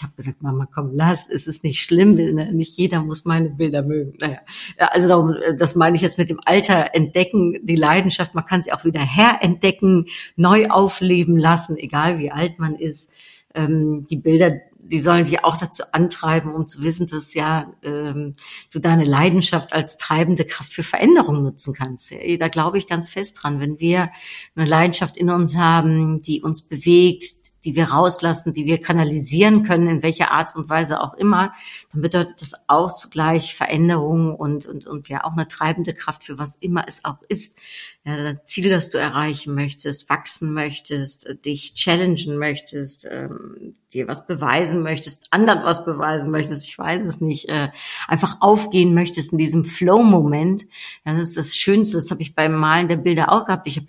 habe 0.01 0.13
gesagt, 0.15 0.41
Mama, 0.41 0.67
komm, 0.73 0.91
lass, 0.93 1.29
es 1.29 1.45
ist 1.45 1.63
nicht 1.63 1.83
schlimm, 1.83 2.15
ne? 2.15 2.51
nicht 2.51 2.75
jeder 2.77 3.03
muss 3.03 3.25
meine 3.25 3.49
Bilder 3.49 3.83
mögen. 3.83 4.13
Naja, 4.19 4.39
also 4.77 5.07
darum, 5.07 5.33
äh, 5.33 5.55
das 5.55 5.75
meine 5.75 5.95
ich 5.95 6.01
jetzt 6.01 6.17
mit 6.17 6.31
dem 6.31 6.39
Alter 6.43 6.95
entdecken, 6.95 7.59
die 7.63 7.75
Leidenschaft, 7.75 8.33
man 8.33 8.45
kann 8.45 8.63
sie 8.63 8.73
auch 8.73 8.85
wieder 8.85 9.01
herentdecken, 9.01 10.07
neu 10.35 10.69
aufleben 10.69 11.37
lassen, 11.37 11.77
egal 11.77 12.17
wie 12.17 12.31
alt 12.31 12.57
man 12.57 12.75
ist. 12.75 13.11
Ähm, 13.53 14.07
die 14.09 14.17
Bilder, 14.17 14.53
die 14.79 14.99
sollen 14.99 15.25
dich 15.25 15.43
auch 15.43 15.57
dazu 15.57 15.83
antreiben, 15.91 16.53
um 16.53 16.65
zu 16.65 16.81
wissen, 16.81 17.07
dass 17.07 17.33
ja 17.33 17.71
ähm, 17.83 18.35
du 18.71 18.79
deine 18.79 19.03
Leidenschaft 19.03 19.73
als 19.73 19.97
treibende 19.97 20.45
Kraft 20.45 20.73
für 20.73 20.83
Veränderung 20.83 21.43
nutzen 21.43 21.73
kannst. 21.73 22.11
Da 22.39 22.47
glaube 22.47 22.77
ich 22.77 22.87
ganz 22.87 23.09
fest 23.09 23.39
dran. 23.41 23.59
Wenn 23.59 23.79
wir 23.79 24.09
eine 24.55 24.65
Leidenschaft 24.65 25.17
in 25.17 25.29
uns 25.29 25.55
haben, 25.55 26.21
die 26.21 26.41
uns 26.41 26.63
bewegt, 26.63 27.52
die 27.65 27.75
wir 27.75 27.85
rauslassen, 27.85 28.53
die 28.53 28.65
wir 28.65 28.79
kanalisieren 28.79 29.63
können, 29.63 29.87
in 29.87 30.03
welcher 30.03 30.31
Art 30.31 30.55
und 30.55 30.69
Weise 30.69 31.01
auch 31.01 31.13
immer, 31.13 31.53
dann 31.91 32.01
bedeutet 32.01 32.41
das 32.41 32.53
auch 32.67 32.93
zugleich 32.93 33.55
Veränderung 33.55 34.35
und, 34.35 34.65
und, 34.65 34.85
und 34.85 35.09
ja 35.09 35.23
auch 35.23 35.33
eine 35.33 35.47
treibende 35.47 35.93
Kraft 35.93 36.23
für 36.23 36.37
was 36.37 36.55
immer 36.57 36.85
es 36.87 37.05
auch 37.05 37.21
ist. 37.27 37.57
Ja, 38.05 38.33
Ziel, 38.43 38.69
das 38.69 38.89
du 38.89 38.97
erreichen 38.97 39.55
möchtest, 39.55 40.09
wachsen 40.09 40.53
möchtest, 40.53 41.37
dich 41.45 41.73
challengen 41.73 42.37
möchtest, 42.37 43.05
ähm, 43.09 43.75
dir 43.93 44.09
was 44.09 44.27
beweisen 44.27 44.83
möchtest, 44.83 45.27
anderen 45.31 45.63
was 45.63 45.85
beweisen 45.85 46.29
möchtest, 46.29 46.67
ich 46.67 46.77
weiß 46.77 47.03
es 47.03 47.21
nicht, 47.21 47.47
äh, 47.47 47.69
einfach 48.07 48.37
aufgehen 48.41 48.93
möchtest 48.93 49.31
in 49.31 49.37
diesem 49.37 49.63
Flow-Moment. 49.63 50.65
Ja, 51.05 51.13
das 51.13 51.29
ist 51.29 51.37
das 51.37 51.55
Schönste, 51.55 51.95
das 51.95 52.11
habe 52.11 52.21
ich 52.21 52.35
beim 52.35 52.55
Malen 52.55 52.89
der 52.89 52.97
Bilder 52.97 53.31
auch 53.31 53.45
gehabt. 53.45 53.67
Ich 53.67 53.77
habe 53.77 53.87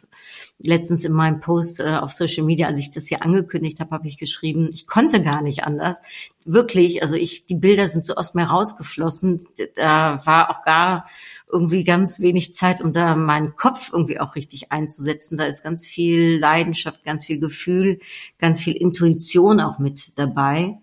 letztens 0.59 1.05
in 1.05 1.13
meinem 1.13 1.41
Post 1.41 1.81
äh, 1.81 1.97
auf 1.97 2.13
Social 2.13 2.45
Media, 2.45 2.67
als 2.67 2.79
ich 2.79 2.91
das 2.91 3.07
hier 3.07 3.23
angekündigt 3.23 3.81
habe, 3.81 3.91
habe 3.91 4.09
ich 4.09 4.19
geschrieben, 4.19 4.69
ich 4.73 4.87
konnte 4.87 5.23
gar 5.23 5.43
nicht 5.43 5.65
anders. 5.65 5.99
Wirklich, 6.45 7.03
also 7.03 7.15
ich, 7.15 7.47
die 7.47 7.57
Bilder 7.57 7.89
sind 7.89 8.05
so 8.05 8.15
aus 8.15 8.35
mir 8.35 8.45
rausgeflossen. 8.45 9.45
Da 9.77 10.21
war 10.25 10.51
auch 10.51 10.65
gar 10.65 11.07
irgendwie 11.51 11.85
ganz 11.85 12.21
wenig 12.21 12.53
Zeit, 12.55 12.81
um 12.81 12.93
da 12.93 13.15
meinen 13.15 13.57
Kopf 13.57 13.91
irgendwie 13.93 14.21
auch 14.21 14.35
richtig 14.35 14.73
einzusetzen. 14.73 15.37
Da 15.37 15.45
ist 15.45 15.63
ganz 15.63 15.87
viel 15.87 16.39
Leidenschaft, 16.39 17.05
ganz 17.05 17.27
viel 17.27 17.39
Gefühl, 17.39 18.01
ganz 18.39 18.61
viel 18.61 18.75
Intuition 18.75 19.61
auch 19.61 19.79
mit 19.79 20.19
dabei. 20.19 20.79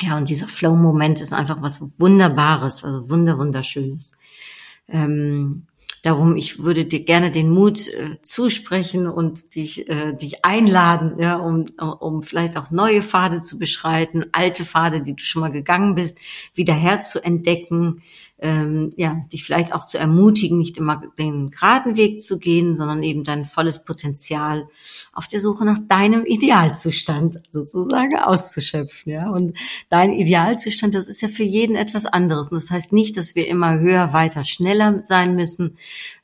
Ja, 0.00 0.16
und 0.16 0.28
dieser 0.28 0.48
Flow-Moment 0.48 1.20
ist 1.20 1.32
einfach 1.32 1.60
was 1.60 1.82
Wunderbares, 1.98 2.84
also 2.84 3.08
wunder, 3.10 3.38
wunderschönes. 3.38 4.18
Ähm, 4.88 5.66
Darum, 6.08 6.36
ich 6.38 6.64
würde 6.64 6.86
dir 6.86 7.04
gerne 7.04 7.30
den 7.30 7.50
Mut 7.50 7.86
äh, 7.88 8.16
zusprechen 8.22 9.06
und 9.06 9.54
dich, 9.54 9.90
äh, 9.90 10.14
dich 10.14 10.42
einladen, 10.42 11.18
ja, 11.18 11.36
um, 11.36 11.66
um 12.00 12.22
vielleicht 12.22 12.56
auch 12.56 12.70
neue 12.70 13.02
Pfade 13.02 13.42
zu 13.42 13.58
beschreiten, 13.58 14.24
alte 14.32 14.64
Pfade, 14.64 15.02
die 15.02 15.14
du 15.14 15.22
schon 15.22 15.40
mal 15.40 15.50
gegangen 15.50 15.96
bist, 15.96 16.16
wieder 16.54 16.72
herzuentdecken, 16.72 18.02
ähm, 18.40 18.92
ja, 18.96 19.24
dich 19.32 19.44
vielleicht 19.44 19.72
auch 19.72 19.84
zu 19.84 19.98
ermutigen, 19.98 20.58
nicht 20.58 20.76
immer 20.76 21.02
den 21.18 21.50
geraden 21.50 21.96
Weg 21.96 22.20
zu 22.20 22.38
gehen, 22.38 22.76
sondern 22.76 23.02
eben 23.02 23.24
dein 23.24 23.44
volles 23.44 23.84
Potenzial 23.84 24.68
auf 25.12 25.26
der 25.26 25.40
Suche 25.40 25.64
nach 25.64 25.78
deinem 25.88 26.24
Idealzustand 26.24 27.40
sozusagen 27.50 28.16
auszuschöpfen, 28.16 29.12
ja. 29.12 29.28
Und 29.30 29.54
dein 29.88 30.12
Idealzustand, 30.12 30.94
das 30.94 31.08
ist 31.08 31.20
ja 31.20 31.28
für 31.28 31.42
jeden 31.42 31.74
etwas 31.74 32.06
anderes. 32.06 32.52
Und 32.52 32.56
das 32.56 32.70
heißt 32.70 32.92
nicht, 32.92 33.16
dass 33.16 33.34
wir 33.34 33.48
immer 33.48 33.80
höher, 33.80 34.12
weiter, 34.12 34.44
schneller 34.44 35.02
sein 35.02 35.34
müssen. 35.34 35.76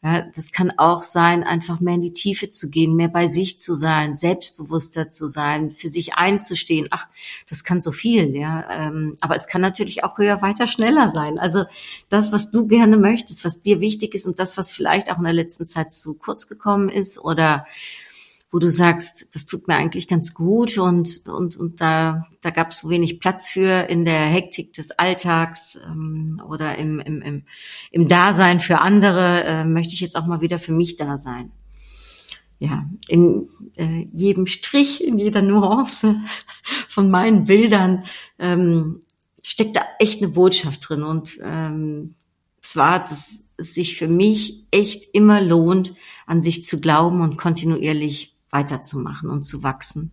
Ja, 0.04 0.20
das 0.34 0.52
kann 0.52 0.70
auch 0.76 1.02
sein, 1.02 1.44
einfach 1.44 1.80
mehr 1.80 1.94
in 1.94 2.02
die 2.02 2.12
Tiefe 2.12 2.50
zu 2.50 2.68
gehen, 2.68 2.94
mehr 2.94 3.08
bei 3.08 3.26
sich 3.26 3.58
zu 3.58 3.75
sein, 3.75 4.12
selbstbewusster 4.12 5.08
zu 5.08 5.28
sein, 5.28 5.70
für 5.70 5.88
sich 5.88 6.16
einzustehen. 6.16 6.88
Ach, 6.90 7.06
das 7.49 7.64
kann 7.64 7.80
so 7.80 7.90
viel, 7.90 8.37
ja. 8.37 8.68
Ähm, 8.70 9.16
aber 9.23 9.34
es 9.34 9.46
kann 9.46 9.62
natürlich 9.62 10.04
auch 10.04 10.18
höher, 10.18 10.42
weiter, 10.42 10.66
schneller 10.66 11.08
sein. 11.08 11.38
Also 11.38 11.64
das, 12.11 12.32
was 12.32 12.50
du 12.50 12.66
gerne 12.66 12.99
möchtest, 12.99 13.46
was 13.46 13.62
dir 13.62 13.80
wichtig 13.80 14.14
ist 14.14 14.26
und 14.26 14.38
das, 14.38 14.58
was 14.58 14.70
vielleicht 14.70 15.11
auch 15.11 15.16
in 15.16 15.25
der 15.25 15.32
letzten 15.32 15.64
Zeit 15.64 15.90
zu 15.90 16.12
kurz 16.12 16.49
gekommen 16.49 16.90
ist 16.90 17.18
oder 17.18 17.66
wo 18.54 18.61
du 18.61 18.70
sagst, 18.70 19.34
das 19.34 19.46
tut 19.46 19.66
mir 19.66 19.75
eigentlich 19.75 20.06
ganz 20.06 20.32
gut 20.32 20.78
und, 20.78 21.25
und, 21.26 21.56
und 21.56 21.80
da, 21.80 22.28
da 22.40 22.50
gab 22.50 22.70
es 22.70 22.78
so 22.78 22.88
wenig 22.88 23.18
Platz 23.18 23.49
für 23.49 23.88
in 23.90 24.04
der 24.04 24.26
Hektik 24.26 24.73
des 24.75 24.92
Alltags 24.92 25.76
ähm, 25.84 26.40
oder 26.49 26.78
im, 26.78 27.00
im, 27.00 27.20
im, 27.20 27.42
im 27.90 28.08
Dasein 28.08 28.61
für 28.61 28.78
andere, 28.78 29.42
äh, 29.42 29.64
möchte 29.64 29.92
ich 29.92 30.00
jetzt 30.00 30.14
auch 30.14 30.26
mal 30.26 30.40
wieder 30.40 30.61
für 30.61 30.70
mich 30.70 30.94
da 30.94 31.16
sein. 31.16 31.50
Ja, 32.61 32.88
in 33.08 33.49
äh, 33.75 34.06
jedem 34.12 34.46
Strich, 34.46 35.02
in 35.02 35.18
jeder 35.18 35.42
Nuance 35.42 36.14
von 36.88 37.11
meinen 37.11 37.46
Bildern 37.46 38.04
ähm, 38.38 39.00
steckt 39.42 39.75
da 39.75 39.82
echt 39.99 40.23
eine 40.23 40.30
Botschaft 40.30 40.88
drin 40.88 41.02
und 41.02 41.40
ähm, 41.42 42.14
zwar, 42.61 43.00
dass 43.00 43.50
es 43.56 43.75
sich 43.75 43.99
für 43.99 44.06
mich 44.06 44.68
echt 44.70 45.06
immer 45.12 45.40
lohnt, 45.40 45.94
an 46.25 46.40
sich 46.40 46.62
zu 46.62 46.80
glauben 46.80 47.20
und 47.20 47.37
kontinuierlich 47.37 48.33
weiterzumachen 48.54 49.28
und 49.28 49.42
zu 49.42 49.62
wachsen. 49.62 50.12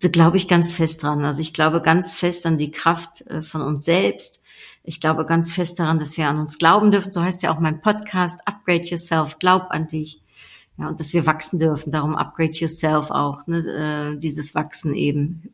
Da 0.00 0.08
glaube 0.08 0.38
ich 0.38 0.48
ganz 0.48 0.72
fest 0.72 1.02
dran. 1.02 1.24
Also 1.24 1.40
ich 1.40 1.52
glaube 1.52 1.80
ganz 1.80 2.16
fest 2.16 2.46
an 2.46 2.58
die 2.58 2.72
Kraft 2.72 3.20
äh, 3.28 3.42
von 3.42 3.60
uns 3.60 3.84
selbst. 3.84 4.40
Ich 4.82 5.00
glaube 5.00 5.24
ganz 5.24 5.52
fest 5.52 5.78
daran, 5.78 5.98
dass 5.98 6.16
wir 6.18 6.28
an 6.28 6.38
uns 6.38 6.58
glauben 6.58 6.90
dürfen. 6.90 7.12
So 7.12 7.22
heißt 7.22 7.42
ja 7.42 7.54
auch 7.54 7.60
mein 7.60 7.80
Podcast, 7.80 8.40
Upgrade 8.46 8.84
Yourself, 8.84 9.38
glaub 9.38 9.70
an 9.70 9.86
dich. 9.86 10.20
Ja, 10.76 10.88
und 10.88 10.98
dass 10.98 11.12
wir 11.12 11.26
wachsen 11.26 11.60
dürfen. 11.60 11.92
Darum 11.92 12.16
Upgrade 12.16 12.52
Yourself 12.52 13.10
auch. 13.10 13.46
Ne? 13.46 13.58
Äh, 13.58 14.18
dieses 14.18 14.54
Wachsen 14.54 14.94
eben. 14.94 15.50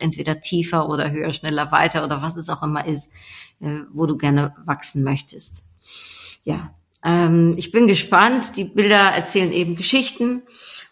Entweder 0.00 0.40
tiefer 0.40 0.88
oder 0.88 1.10
höher, 1.10 1.32
schneller, 1.32 1.72
weiter 1.72 2.04
oder 2.04 2.22
was 2.22 2.36
es 2.36 2.48
auch 2.48 2.62
immer 2.62 2.86
ist, 2.86 3.12
äh, 3.60 3.80
wo 3.92 4.06
du 4.06 4.16
gerne 4.16 4.54
wachsen 4.64 5.02
möchtest. 5.02 5.64
Ja, 6.44 6.74
ähm, 7.04 7.54
ich 7.58 7.70
bin 7.70 7.86
gespannt. 7.86 8.56
Die 8.56 8.64
Bilder 8.64 9.10
erzählen 9.10 9.52
eben 9.52 9.76
Geschichten. 9.76 10.42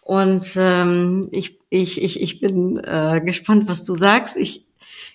Und 0.02 0.47
ähm, 0.56 1.28
ich, 1.30 1.61
ich, 1.71 2.02
ich, 2.02 2.21
ich 2.21 2.40
bin 2.40 2.76
äh, 2.78 3.23
gespannt, 3.25 3.68
was 3.68 3.85
du 3.85 3.94
sagst. 3.94 4.37
Ich, 4.37 4.66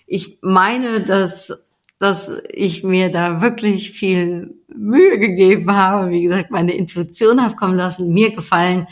ich 0.06 0.38
meine, 0.40 1.02
dass, 1.02 1.52
dass 1.98 2.32
ich 2.52 2.82
mir 2.82 3.10
da 3.10 3.42
wirklich 3.42 3.92
viel 3.92 4.54
Mühe 4.74 5.18
gegeben 5.18 5.70
habe. 5.72 6.10
Wie 6.10 6.22
gesagt, 6.22 6.50
meine 6.50 6.72
Intuition 6.72 7.42
habe 7.42 7.54
kommen 7.54 7.76
lassen. 7.76 8.14
Mir 8.14 8.34
gefallen 8.34 8.86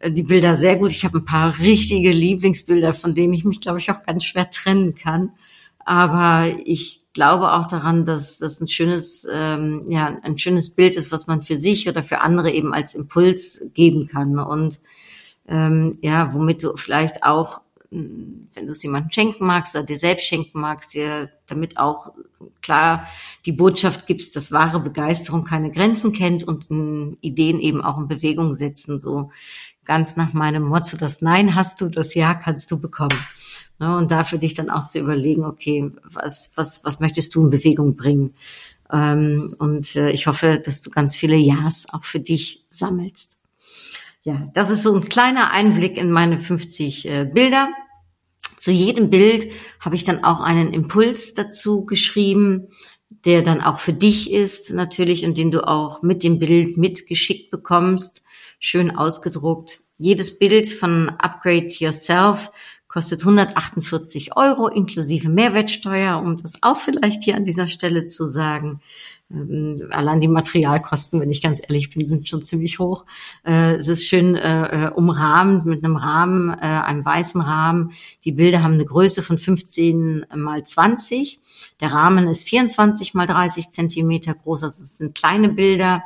äh, 0.00 0.10
die 0.10 0.24
Bilder 0.24 0.56
sehr 0.56 0.76
gut. 0.76 0.90
Ich 0.90 1.04
habe 1.04 1.18
ein 1.18 1.24
paar 1.24 1.56
richtige 1.60 2.10
Lieblingsbilder, 2.10 2.92
von 2.92 3.14
denen 3.14 3.32
ich 3.32 3.44
mich, 3.44 3.60
glaube 3.60 3.78
ich, 3.78 3.90
auch 3.92 4.02
ganz 4.02 4.24
schwer 4.24 4.50
trennen 4.50 4.96
kann. 4.96 5.30
Aber 5.84 6.46
ich 6.64 7.04
glaube 7.14 7.52
auch 7.52 7.68
daran, 7.68 8.04
dass 8.04 8.38
das 8.38 8.60
ein 8.60 8.68
schönes, 8.68 9.26
ähm, 9.32 9.84
ja, 9.88 10.06
ein 10.06 10.36
schönes 10.36 10.70
Bild 10.70 10.96
ist, 10.96 11.12
was 11.12 11.26
man 11.28 11.42
für 11.42 11.56
sich 11.56 11.88
oder 11.88 12.02
für 12.02 12.20
andere 12.20 12.50
eben 12.50 12.74
als 12.74 12.94
Impuls 12.94 13.70
geben 13.74 14.08
kann. 14.08 14.38
Und 14.38 14.80
ähm, 15.48 15.98
ja, 16.02 16.32
womit 16.34 16.62
du 16.62 16.76
vielleicht 16.76 17.22
auch, 17.22 17.62
hm, 17.90 18.48
wenn 18.54 18.66
du 18.66 18.72
es 18.72 18.82
jemandem 18.82 19.10
schenken 19.10 19.46
magst 19.46 19.74
oder 19.74 19.86
dir 19.86 19.98
selbst 19.98 20.26
schenken 20.26 20.60
magst, 20.60 20.94
dir 20.94 21.30
damit 21.46 21.78
auch 21.78 22.12
klar 22.60 23.06
die 23.46 23.52
Botschaft 23.52 24.06
gibst, 24.06 24.36
dass 24.36 24.52
wahre 24.52 24.80
Begeisterung 24.80 25.44
keine 25.44 25.70
Grenzen 25.70 26.12
kennt 26.12 26.44
und 26.44 26.70
in 26.70 27.16
Ideen 27.22 27.60
eben 27.60 27.82
auch 27.82 27.98
in 27.98 28.08
Bewegung 28.08 28.54
setzen, 28.54 29.00
so 29.00 29.30
ganz 29.84 30.16
nach 30.16 30.34
meinem 30.34 30.64
Motto, 30.64 30.98
das 30.98 31.22
Nein 31.22 31.54
hast 31.54 31.80
du, 31.80 31.88
das 31.88 32.14
Ja 32.14 32.34
kannst 32.34 32.70
du 32.70 32.78
bekommen. 32.78 33.18
Ne, 33.80 33.96
und 33.96 34.10
dafür 34.10 34.38
dich 34.38 34.54
dann 34.54 34.70
auch 34.70 34.86
zu 34.86 34.98
überlegen, 34.98 35.44
okay, 35.44 35.90
was, 36.02 36.52
was, 36.56 36.84
was 36.84 36.98
möchtest 36.98 37.34
du 37.34 37.44
in 37.44 37.50
Bewegung 37.50 37.94
bringen? 37.96 38.34
Ähm, 38.92 39.54
und 39.58 39.94
äh, 39.94 40.10
ich 40.10 40.26
hoffe, 40.26 40.60
dass 40.62 40.82
du 40.82 40.90
ganz 40.90 41.16
viele 41.16 41.36
Ja's 41.36 41.86
auch 41.92 42.04
für 42.04 42.20
dich 42.20 42.64
sammelst. 42.66 43.37
Ja, 44.22 44.46
das 44.54 44.70
ist 44.70 44.82
so 44.82 44.94
ein 44.94 45.08
kleiner 45.08 45.52
Einblick 45.52 45.96
in 45.96 46.10
meine 46.10 46.38
50 46.38 47.08
äh, 47.08 47.24
Bilder. 47.24 47.68
Zu 48.56 48.72
jedem 48.72 49.10
Bild 49.10 49.50
habe 49.80 49.94
ich 49.94 50.04
dann 50.04 50.24
auch 50.24 50.40
einen 50.40 50.72
Impuls 50.72 51.34
dazu 51.34 51.86
geschrieben, 51.86 52.68
der 53.24 53.42
dann 53.42 53.60
auch 53.60 53.78
für 53.78 53.92
dich 53.92 54.32
ist 54.32 54.72
natürlich 54.72 55.24
und 55.24 55.38
den 55.38 55.50
du 55.50 55.66
auch 55.66 56.02
mit 56.02 56.22
dem 56.22 56.38
Bild 56.38 56.76
mitgeschickt 56.76 57.50
bekommst, 57.50 58.22
schön 58.58 58.96
ausgedruckt. 58.96 59.80
Jedes 59.96 60.38
Bild 60.38 60.66
von 60.66 61.10
Upgrade 61.10 61.68
Yourself 61.68 62.50
kostet 62.88 63.20
148 63.20 64.36
Euro 64.36 64.68
inklusive 64.68 65.28
Mehrwertsteuer, 65.28 66.18
um 66.18 66.40
das 66.42 66.62
auch 66.62 66.78
vielleicht 66.78 67.22
hier 67.22 67.36
an 67.36 67.44
dieser 67.44 67.68
Stelle 67.68 68.06
zu 68.06 68.26
sagen. 68.26 68.80
Ähm, 69.30 69.88
allein 69.90 70.20
die 70.20 70.28
Materialkosten, 70.28 71.20
wenn 71.20 71.30
ich 71.30 71.42
ganz 71.42 71.60
ehrlich 71.60 71.90
bin, 71.90 72.08
sind 72.08 72.28
schon 72.28 72.42
ziemlich 72.42 72.78
hoch. 72.78 73.04
Äh, 73.44 73.76
es 73.76 73.88
ist 73.88 74.06
schön 74.06 74.34
äh, 74.36 74.86
äh, 74.86 74.90
umrahmt 74.90 75.66
mit 75.66 75.84
einem 75.84 75.96
Rahmen, 75.96 76.50
äh, 76.50 76.62
einem 76.62 77.04
weißen 77.04 77.40
Rahmen. 77.40 77.92
Die 78.24 78.32
Bilder 78.32 78.62
haben 78.62 78.74
eine 78.74 78.86
Größe 78.86 79.22
von 79.22 79.36
15 79.36 80.26
mal 80.34 80.62
20. 80.64 81.40
Der 81.80 81.92
Rahmen 81.92 82.26
ist 82.28 82.48
24 82.48 83.14
mal 83.14 83.26
30 83.26 83.70
Zentimeter 83.70 84.34
groß, 84.34 84.64
also 84.64 84.82
es 84.82 84.98
sind 84.98 85.14
kleine 85.14 85.50
Bilder. 85.50 86.04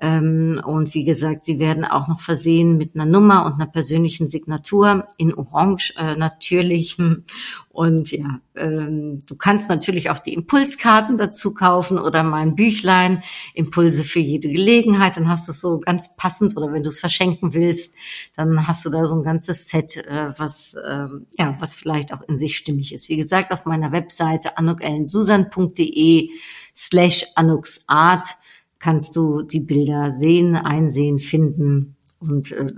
Ähm, 0.00 0.60
und 0.64 0.94
wie 0.94 1.04
gesagt, 1.04 1.44
sie 1.44 1.58
werden 1.58 1.84
auch 1.84 2.08
noch 2.08 2.20
versehen 2.20 2.78
mit 2.78 2.94
einer 2.94 3.04
Nummer 3.04 3.44
und 3.44 3.54
einer 3.54 3.66
persönlichen 3.66 4.28
Signatur 4.28 5.06
in 5.18 5.34
Orange 5.34 5.92
äh, 5.96 6.16
natürlich. 6.16 6.96
Und 7.72 8.10
ja, 8.10 8.40
ähm, 8.56 9.20
du 9.26 9.36
kannst 9.36 9.68
natürlich 9.68 10.10
auch 10.10 10.18
die 10.18 10.34
Impulskarten 10.34 11.16
dazu 11.16 11.54
kaufen 11.54 11.98
oder 11.98 12.24
mal 12.24 12.42
ein 12.42 12.56
Büchlein, 12.56 13.22
Impulse 13.54 14.02
für 14.02 14.18
jede 14.18 14.48
Gelegenheit. 14.48 15.16
Dann 15.16 15.28
hast 15.28 15.46
du 15.46 15.52
es 15.52 15.60
so 15.60 15.78
ganz 15.78 16.16
passend 16.16 16.56
oder 16.56 16.72
wenn 16.72 16.82
du 16.82 16.88
es 16.88 16.98
verschenken 16.98 17.54
willst, 17.54 17.94
dann 18.34 18.66
hast 18.66 18.84
du 18.84 18.90
da 18.90 19.06
so 19.06 19.14
ein 19.14 19.22
ganzes 19.22 19.68
Set, 19.68 19.96
äh, 19.96 20.32
was 20.36 20.76
ähm, 20.84 21.26
ja, 21.38 21.56
was 21.60 21.74
vielleicht 21.74 22.12
auch 22.12 22.22
in 22.22 22.38
sich 22.38 22.56
stimmig 22.56 22.92
ist. 22.92 23.08
Wie 23.08 23.16
gesagt, 23.16 23.52
auf 23.52 23.64
meiner 23.64 23.92
Webseite 23.92 24.58
anukellensusan.de 24.58 26.30
slash 26.74 27.24
anuxart 27.36 28.26
kannst 28.80 29.14
du 29.14 29.42
die 29.42 29.60
Bilder 29.60 30.10
sehen, 30.10 30.56
einsehen, 30.56 31.20
finden. 31.20 31.96
Und 32.18 32.50
äh, 32.50 32.72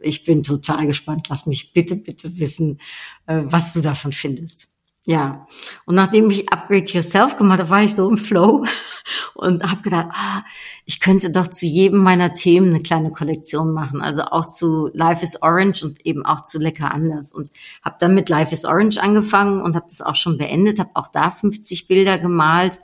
ich 0.00 0.24
bin 0.24 0.42
total 0.42 0.86
gespannt. 0.86 1.28
Lass 1.28 1.46
mich 1.46 1.72
bitte, 1.74 1.96
bitte 1.96 2.38
wissen, 2.38 2.80
äh, 3.26 3.42
was 3.44 3.74
du 3.74 3.80
davon 3.80 4.12
findest. 4.12 4.68
Ja, 5.06 5.46
und 5.86 5.94
nachdem 5.94 6.30
ich 6.30 6.52
Upgrade 6.52 6.84
Yourself 6.84 7.36
gemacht 7.36 7.58
habe, 7.58 7.70
war 7.70 7.82
ich 7.82 7.94
so 7.94 8.08
im 8.08 8.18
Flow 8.18 8.66
und 9.34 9.64
habe 9.68 9.80
gedacht, 9.80 10.08
ah, 10.12 10.44
ich 10.84 11.00
könnte 11.00 11.32
doch 11.32 11.46
zu 11.46 11.66
jedem 11.66 12.00
meiner 12.00 12.34
Themen 12.34 12.68
eine 12.68 12.82
kleine 12.82 13.10
Kollektion 13.10 13.72
machen. 13.72 14.02
Also 14.02 14.24
auch 14.24 14.44
zu 14.44 14.90
Life 14.92 15.24
is 15.24 15.42
Orange 15.42 15.84
und 15.84 16.04
eben 16.04 16.26
auch 16.26 16.42
zu 16.42 16.58
Lecker 16.58 16.92
anders. 16.92 17.32
Und 17.32 17.50
habe 17.82 17.96
dann 17.98 18.14
mit 18.14 18.28
Life 18.28 18.52
is 18.52 18.66
Orange 18.66 18.98
angefangen 18.98 19.62
und 19.62 19.74
habe 19.74 19.86
das 19.88 20.02
auch 20.02 20.16
schon 20.16 20.36
beendet, 20.36 20.78
habe 20.78 20.90
auch 20.94 21.08
da 21.08 21.30
50 21.30 21.88
Bilder 21.88 22.18
gemalt 22.18 22.78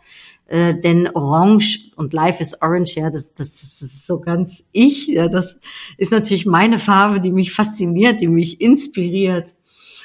äh, 0.48 0.74
denn 0.78 1.08
Orange 1.14 1.90
und 1.96 2.12
Life 2.12 2.42
is 2.42 2.60
Orange, 2.62 2.96
ja, 2.96 3.10
das, 3.10 3.34
das, 3.34 3.54
das 3.54 3.82
ist 3.82 4.06
so 4.06 4.20
ganz 4.20 4.68
ich. 4.72 5.08
Ja, 5.08 5.28
das 5.28 5.58
ist 5.98 6.12
natürlich 6.12 6.46
meine 6.46 6.78
Farbe, 6.78 7.20
die 7.20 7.32
mich 7.32 7.52
fasziniert, 7.52 8.20
die 8.20 8.28
mich 8.28 8.60
inspiriert. 8.60 9.52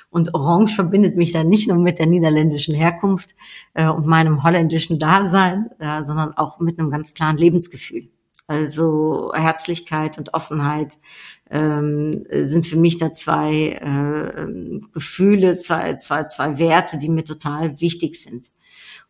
Und 0.09 0.33
Orange 0.33 0.75
verbindet 0.75 1.15
mich 1.15 1.31
dann 1.31 1.47
nicht 1.47 1.69
nur 1.69 1.77
mit 1.77 1.99
der 1.99 2.07
niederländischen 2.07 2.75
Herkunft 2.75 3.29
äh, 3.73 3.87
und 3.87 4.07
meinem 4.07 4.43
holländischen 4.43 4.99
Dasein, 4.99 5.69
äh, 5.79 6.03
sondern 6.03 6.35
auch 6.35 6.59
mit 6.59 6.79
einem 6.79 6.89
ganz 6.89 7.13
klaren 7.13 7.37
Lebensgefühl. 7.37 8.09
Also 8.47 9.31
Herzlichkeit 9.33 10.17
und 10.17 10.33
Offenheit 10.33 10.93
ähm, 11.49 12.25
sind 12.29 12.67
für 12.67 12.77
mich 12.77 12.97
da 12.97 13.13
zwei 13.13 13.79
äh, 13.79 14.81
Gefühle, 14.93 15.55
zwei, 15.55 15.95
zwei, 15.95 16.25
zwei 16.25 16.57
Werte, 16.57 16.97
die 16.97 17.09
mir 17.09 17.23
total 17.23 17.79
wichtig 17.79 18.21
sind. 18.21 18.47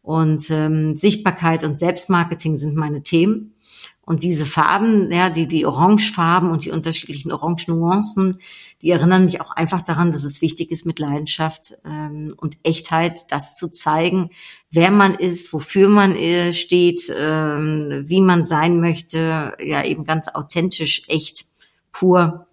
Und 0.01 0.49
ähm, 0.49 0.97
Sichtbarkeit 0.97 1.63
und 1.63 1.77
Selbstmarketing 1.77 2.57
sind 2.57 2.75
meine 2.75 3.03
Themen. 3.03 3.55
Und 4.03 4.23
diese 4.23 4.45
Farben, 4.45 5.11
ja, 5.11 5.29
die, 5.29 5.47
die 5.47 5.65
Orangefarben 5.65 6.49
und 6.49 6.65
die 6.65 6.71
unterschiedlichen 6.71 7.31
Orange-Nuancen, 7.31 8.37
die 8.81 8.89
erinnern 8.89 9.25
mich 9.25 9.39
auch 9.41 9.51
einfach 9.51 9.83
daran, 9.83 10.11
dass 10.11 10.23
es 10.23 10.41
wichtig 10.41 10.71
ist, 10.71 10.85
mit 10.85 10.99
Leidenschaft 10.99 11.75
ähm, 11.85 12.33
und 12.37 12.57
Echtheit 12.63 13.19
das 13.29 13.55
zu 13.55 13.69
zeigen, 13.69 14.31
wer 14.71 14.89
man 14.89 15.13
ist, 15.13 15.53
wofür 15.53 15.87
man 15.87 16.15
äh, 16.15 16.51
steht, 16.51 17.13
ähm, 17.15 18.03
wie 18.07 18.21
man 18.21 18.43
sein 18.43 18.81
möchte, 18.81 19.53
ja, 19.63 19.85
eben 19.85 20.03
ganz 20.03 20.27
authentisch, 20.27 21.03
echt, 21.07 21.45
pur 21.91 22.47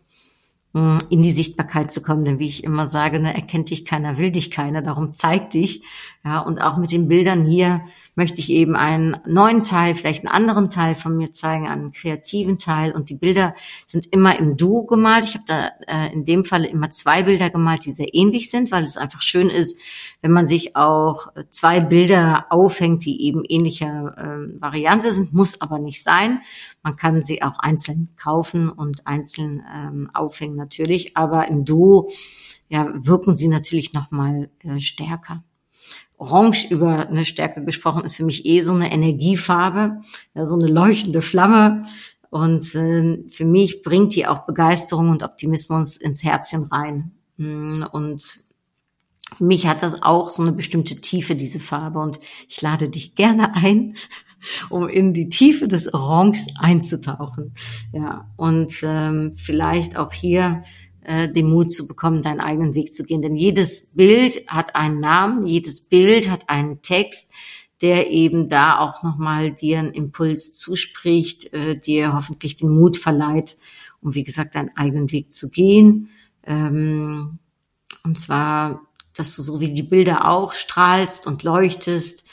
in 1.10 1.22
die 1.22 1.32
Sichtbarkeit 1.32 1.90
zu 1.90 2.02
kommen. 2.02 2.24
Denn 2.24 2.38
wie 2.38 2.48
ich 2.48 2.64
immer 2.64 2.86
sage, 2.86 3.20
ne, 3.20 3.34
erkennt 3.34 3.70
dich 3.70 3.84
keiner, 3.84 4.18
will 4.18 4.30
dich 4.30 4.50
keiner, 4.50 4.82
darum 4.82 5.12
zeig 5.12 5.50
dich. 5.50 5.82
Ja, 6.24 6.40
und 6.40 6.60
auch 6.60 6.76
mit 6.76 6.90
den 6.90 7.08
Bildern 7.08 7.46
hier 7.46 7.82
möchte 8.18 8.40
ich 8.40 8.50
eben 8.50 8.74
einen 8.74 9.16
neuen 9.26 9.62
Teil, 9.62 9.94
vielleicht 9.94 10.26
einen 10.26 10.34
anderen 10.34 10.70
Teil 10.70 10.96
von 10.96 11.16
mir 11.16 11.30
zeigen, 11.30 11.68
einen 11.68 11.92
kreativen 11.92 12.58
Teil. 12.58 12.90
Und 12.90 13.10
die 13.10 13.14
Bilder 13.14 13.54
sind 13.86 14.06
immer 14.06 14.36
im 14.40 14.56
Duo 14.56 14.86
gemalt. 14.86 15.24
Ich 15.24 15.34
habe 15.34 15.44
da 15.46 15.70
äh, 15.86 16.12
in 16.12 16.24
dem 16.24 16.44
Fall 16.44 16.64
immer 16.64 16.90
zwei 16.90 17.22
Bilder 17.22 17.48
gemalt, 17.48 17.84
die 17.84 17.92
sehr 17.92 18.12
ähnlich 18.12 18.50
sind, 18.50 18.72
weil 18.72 18.82
es 18.82 18.96
einfach 18.96 19.22
schön 19.22 19.48
ist, 19.48 19.78
wenn 20.20 20.32
man 20.32 20.48
sich 20.48 20.74
auch 20.74 21.28
zwei 21.48 21.78
Bilder 21.78 22.46
aufhängt, 22.50 23.04
die 23.04 23.22
eben 23.22 23.44
ähnlicher 23.48 24.16
äh, 24.18 24.60
Variante 24.60 25.12
sind, 25.12 25.32
muss 25.32 25.60
aber 25.60 25.78
nicht 25.78 26.02
sein. 26.02 26.40
Man 26.82 26.96
kann 26.96 27.22
sie 27.22 27.44
auch 27.44 27.60
einzeln 27.60 28.08
kaufen 28.16 28.68
und 28.68 29.06
einzeln 29.06 29.62
ähm, 29.72 30.10
aufhängen 30.12 30.56
natürlich, 30.56 31.16
aber 31.16 31.46
im 31.46 31.64
Duo 31.64 32.10
ja, 32.68 32.90
wirken 32.94 33.36
sie 33.36 33.46
natürlich 33.46 33.92
noch 33.92 34.10
mal 34.10 34.50
äh, 34.64 34.80
stärker. 34.80 35.44
Orange 36.18 36.66
über 36.70 37.08
eine 37.08 37.24
Stärke 37.24 37.64
gesprochen 37.64 38.04
ist 38.04 38.16
für 38.16 38.24
mich 38.24 38.44
eh 38.44 38.60
so 38.60 38.72
eine 38.72 38.92
Energiefarbe, 38.92 40.02
ja, 40.34 40.44
so 40.44 40.56
eine 40.56 40.66
leuchtende 40.66 41.22
Flamme. 41.22 41.86
Und 42.30 42.74
äh, 42.74 43.24
für 43.30 43.44
mich 43.44 43.82
bringt 43.82 44.14
die 44.14 44.26
auch 44.26 44.44
Begeisterung 44.44 45.10
und 45.10 45.22
Optimismus 45.22 45.96
ins 45.96 46.22
Herzchen 46.22 46.64
rein. 46.64 47.12
Mm, 47.36 47.84
und 47.92 48.20
für 49.36 49.44
mich 49.44 49.66
hat 49.66 49.82
das 49.82 50.02
auch 50.02 50.30
so 50.30 50.42
eine 50.42 50.52
bestimmte 50.52 51.00
Tiefe, 51.00 51.36
diese 51.36 51.60
Farbe. 51.60 52.00
Und 52.00 52.18
ich 52.48 52.60
lade 52.60 52.88
dich 52.88 53.14
gerne 53.14 53.54
ein, 53.54 53.96
um 54.70 54.88
in 54.88 55.14
die 55.14 55.28
Tiefe 55.28 55.68
des 55.68 55.94
Oranges 55.94 56.48
einzutauchen. 56.58 57.54
Ja, 57.92 58.28
und 58.36 58.72
ähm, 58.82 59.34
vielleicht 59.36 59.96
auch 59.96 60.12
hier 60.12 60.64
äh, 61.08 61.32
den 61.32 61.48
Mut 61.48 61.72
zu 61.72 61.88
bekommen, 61.88 62.20
deinen 62.20 62.40
eigenen 62.40 62.74
Weg 62.74 62.92
zu 62.92 63.02
gehen. 63.02 63.22
Denn 63.22 63.34
jedes 63.34 63.94
Bild 63.94 64.46
hat 64.46 64.76
einen 64.76 65.00
Namen, 65.00 65.46
jedes 65.46 65.80
Bild 65.80 66.28
hat 66.28 66.50
einen 66.50 66.82
Text, 66.82 67.32
der 67.80 68.10
eben 68.10 68.50
da 68.50 68.78
auch 68.78 69.02
nochmal 69.02 69.52
dir 69.52 69.78
einen 69.78 69.94
Impuls 69.94 70.52
zuspricht, 70.52 71.50
äh, 71.54 71.78
dir 71.78 72.12
hoffentlich 72.12 72.56
den 72.56 72.68
Mut 72.68 72.98
verleiht, 72.98 73.56
um 74.02 74.14
wie 74.14 74.22
gesagt 74.22 74.54
deinen 74.54 74.76
eigenen 74.76 75.10
Weg 75.10 75.32
zu 75.32 75.50
gehen. 75.50 76.10
Ähm, 76.44 77.38
und 78.04 78.18
zwar, 78.18 78.82
dass 79.16 79.34
du 79.34 79.40
so 79.40 79.60
wie 79.60 79.72
die 79.72 79.82
Bilder 79.82 80.28
auch 80.28 80.52
strahlst 80.52 81.26
und 81.26 81.42
leuchtest 81.42 82.26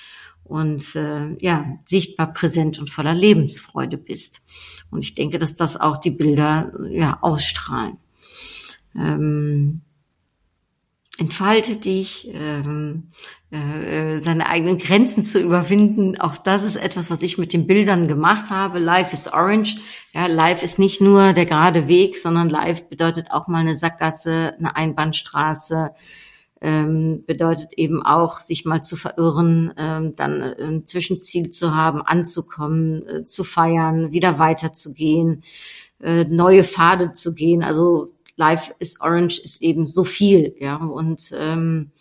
und 0.43 0.95
äh, 0.95 1.37
ja 1.41 1.65
sichtbar 1.85 2.33
präsent 2.33 2.77
und 2.77 2.89
voller 2.89 3.13
Lebensfreude 3.13 3.97
bist. 3.97 4.41
Und 4.91 4.99
ich 4.99 5.15
denke, 5.15 5.37
dass 5.37 5.55
das 5.55 5.79
auch 5.79 5.95
die 5.95 6.11
Bilder 6.11 6.73
ja 6.89 7.19
ausstrahlen 7.21 7.99
ähm, 8.97 9.81
entfalte 11.17 11.77
dich, 11.77 12.29
ähm, 12.33 13.09
äh, 13.51 14.19
seine 14.19 14.49
eigenen 14.49 14.79
Grenzen 14.79 15.23
zu 15.23 15.39
überwinden. 15.39 16.19
Auch 16.19 16.35
das 16.35 16.63
ist 16.63 16.75
etwas, 16.75 17.09
was 17.09 17.21
ich 17.21 17.37
mit 17.37 17.53
den 17.53 17.67
Bildern 17.67 18.07
gemacht 18.07 18.49
habe. 18.49 18.79
Life 18.79 19.13
is 19.13 19.31
orange. 19.31 19.77
Ja, 20.13 20.27
life 20.27 20.63
ist 20.63 20.77
nicht 20.77 20.99
nur 20.99 21.33
der 21.33 21.45
gerade 21.45 21.87
Weg, 21.87 22.17
sondern 22.17 22.49
life 22.49 22.83
bedeutet 22.89 23.31
auch 23.31 23.47
mal 23.47 23.59
eine 23.59 23.75
Sackgasse, 23.75 24.55
eine 24.59 24.75
Einbahnstraße, 24.75 25.91
ähm, 26.59 27.23
bedeutet 27.25 27.73
eben 27.73 28.05
auch, 28.05 28.39
sich 28.39 28.65
mal 28.65 28.81
zu 28.81 28.95
verirren, 28.97 29.73
ähm, 29.77 30.15
dann 30.15 30.41
ein 30.41 30.85
Zwischenziel 30.85 31.49
zu 31.49 31.73
haben, 31.73 32.01
anzukommen, 32.01 33.07
äh, 33.07 33.23
zu 33.23 33.43
feiern, 33.43 34.11
wieder 34.11 34.39
weiterzugehen, 34.39 35.43
äh, 36.01 36.25
neue 36.25 36.63
Pfade 36.63 37.13
zu 37.13 37.33
gehen. 37.35 37.63
Also 37.63 38.14
Life 38.35 38.73
is 38.79 38.99
Orange 39.01 39.39
ist 39.43 39.61
eben 39.61 39.87
so 39.87 40.03
viel, 40.03 40.55
ja, 40.59 40.77
und 40.77 41.31
ähm, 41.37 41.91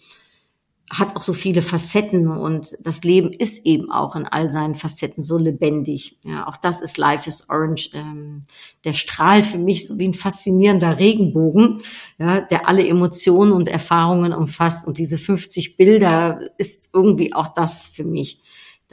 hat 0.91 1.17
auch 1.17 1.23
so 1.23 1.33
viele 1.33 1.63
Facetten 1.63 2.29
und 2.29 2.77
das 2.81 3.05
Leben 3.05 3.33
ist 3.33 3.65
eben 3.65 3.91
auch 3.91 4.17
in 4.17 4.27
all 4.27 4.51
seinen 4.51 4.75
Facetten 4.75 5.23
so 5.23 5.39
lebendig. 5.39 6.19
Ja, 6.23 6.47
auch 6.47 6.57
das 6.57 6.83
ist 6.83 6.99
Life 6.99 7.29
is 7.29 7.49
Orange. 7.49 7.91
Ähm, 7.95 8.45
der 8.85 8.93
strahlt 8.93 9.47
für 9.47 9.59
mich 9.59 9.87
so 9.87 9.99
wie 9.99 10.07
ein 10.07 10.15
faszinierender 10.15 10.99
Regenbogen, 10.99 11.81
ja, 12.19 12.43
der 12.43 12.69
alle 12.69 12.87
Emotionen 12.87 13.53
und 13.53 13.67
Erfahrungen 13.67 14.35
umfasst. 14.35 14.87
Und 14.87 14.99
diese 14.99 15.17
50 15.17 15.77
Bilder 15.77 16.41
ist 16.59 16.91
irgendwie 16.93 17.33
auch 17.33 17.49
das 17.49 17.87
für 17.87 18.05
mich. 18.05 18.41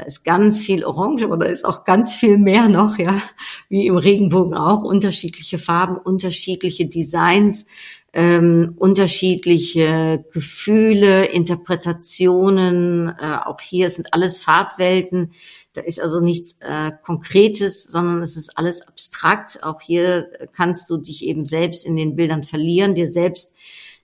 Da 0.01 0.07
ist 0.07 0.23
ganz 0.23 0.59
viel 0.59 0.83
Orange, 0.83 1.25
aber 1.25 1.37
da 1.37 1.45
ist 1.45 1.63
auch 1.63 1.83
ganz 1.83 2.15
viel 2.15 2.39
mehr 2.39 2.67
noch, 2.67 2.97
ja, 2.97 3.21
wie 3.69 3.85
im 3.85 3.97
Regenbogen 3.97 4.55
auch. 4.55 4.81
Unterschiedliche 4.81 5.59
Farben, 5.59 5.95
unterschiedliche 5.95 6.87
Designs, 6.87 7.67
ähm, 8.11 8.73
unterschiedliche 8.79 10.25
Gefühle, 10.33 11.25
Interpretationen. 11.25 13.09
Äh, 13.09 13.37
auch 13.45 13.61
hier 13.61 13.91
sind 13.91 14.11
alles 14.11 14.39
Farbwelten. 14.39 15.33
Da 15.73 15.81
ist 15.81 16.01
also 16.01 16.19
nichts 16.19 16.57
äh, 16.61 16.91
Konkretes, 17.05 17.83
sondern 17.83 18.23
es 18.23 18.35
ist 18.37 18.57
alles 18.57 18.87
abstrakt. 18.87 19.59
Auch 19.61 19.81
hier 19.81 20.31
kannst 20.51 20.89
du 20.89 20.97
dich 20.97 21.23
eben 21.23 21.45
selbst 21.45 21.85
in 21.85 21.95
den 21.95 22.15
Bildern 22.15 22.41
verlieren, 22.41 22.95
dir 22.95 23.11
selbst 23.11 23.53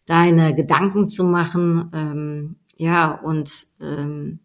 deine 0.06 0.54
Gedanken 0.54 1.08
zu 1.08 1.24
machen, 1.24 1.90
ähm, 1.92 2.56
ja, 2.78 3.12
und 3.12 3.50
ähm, 3.82 4.40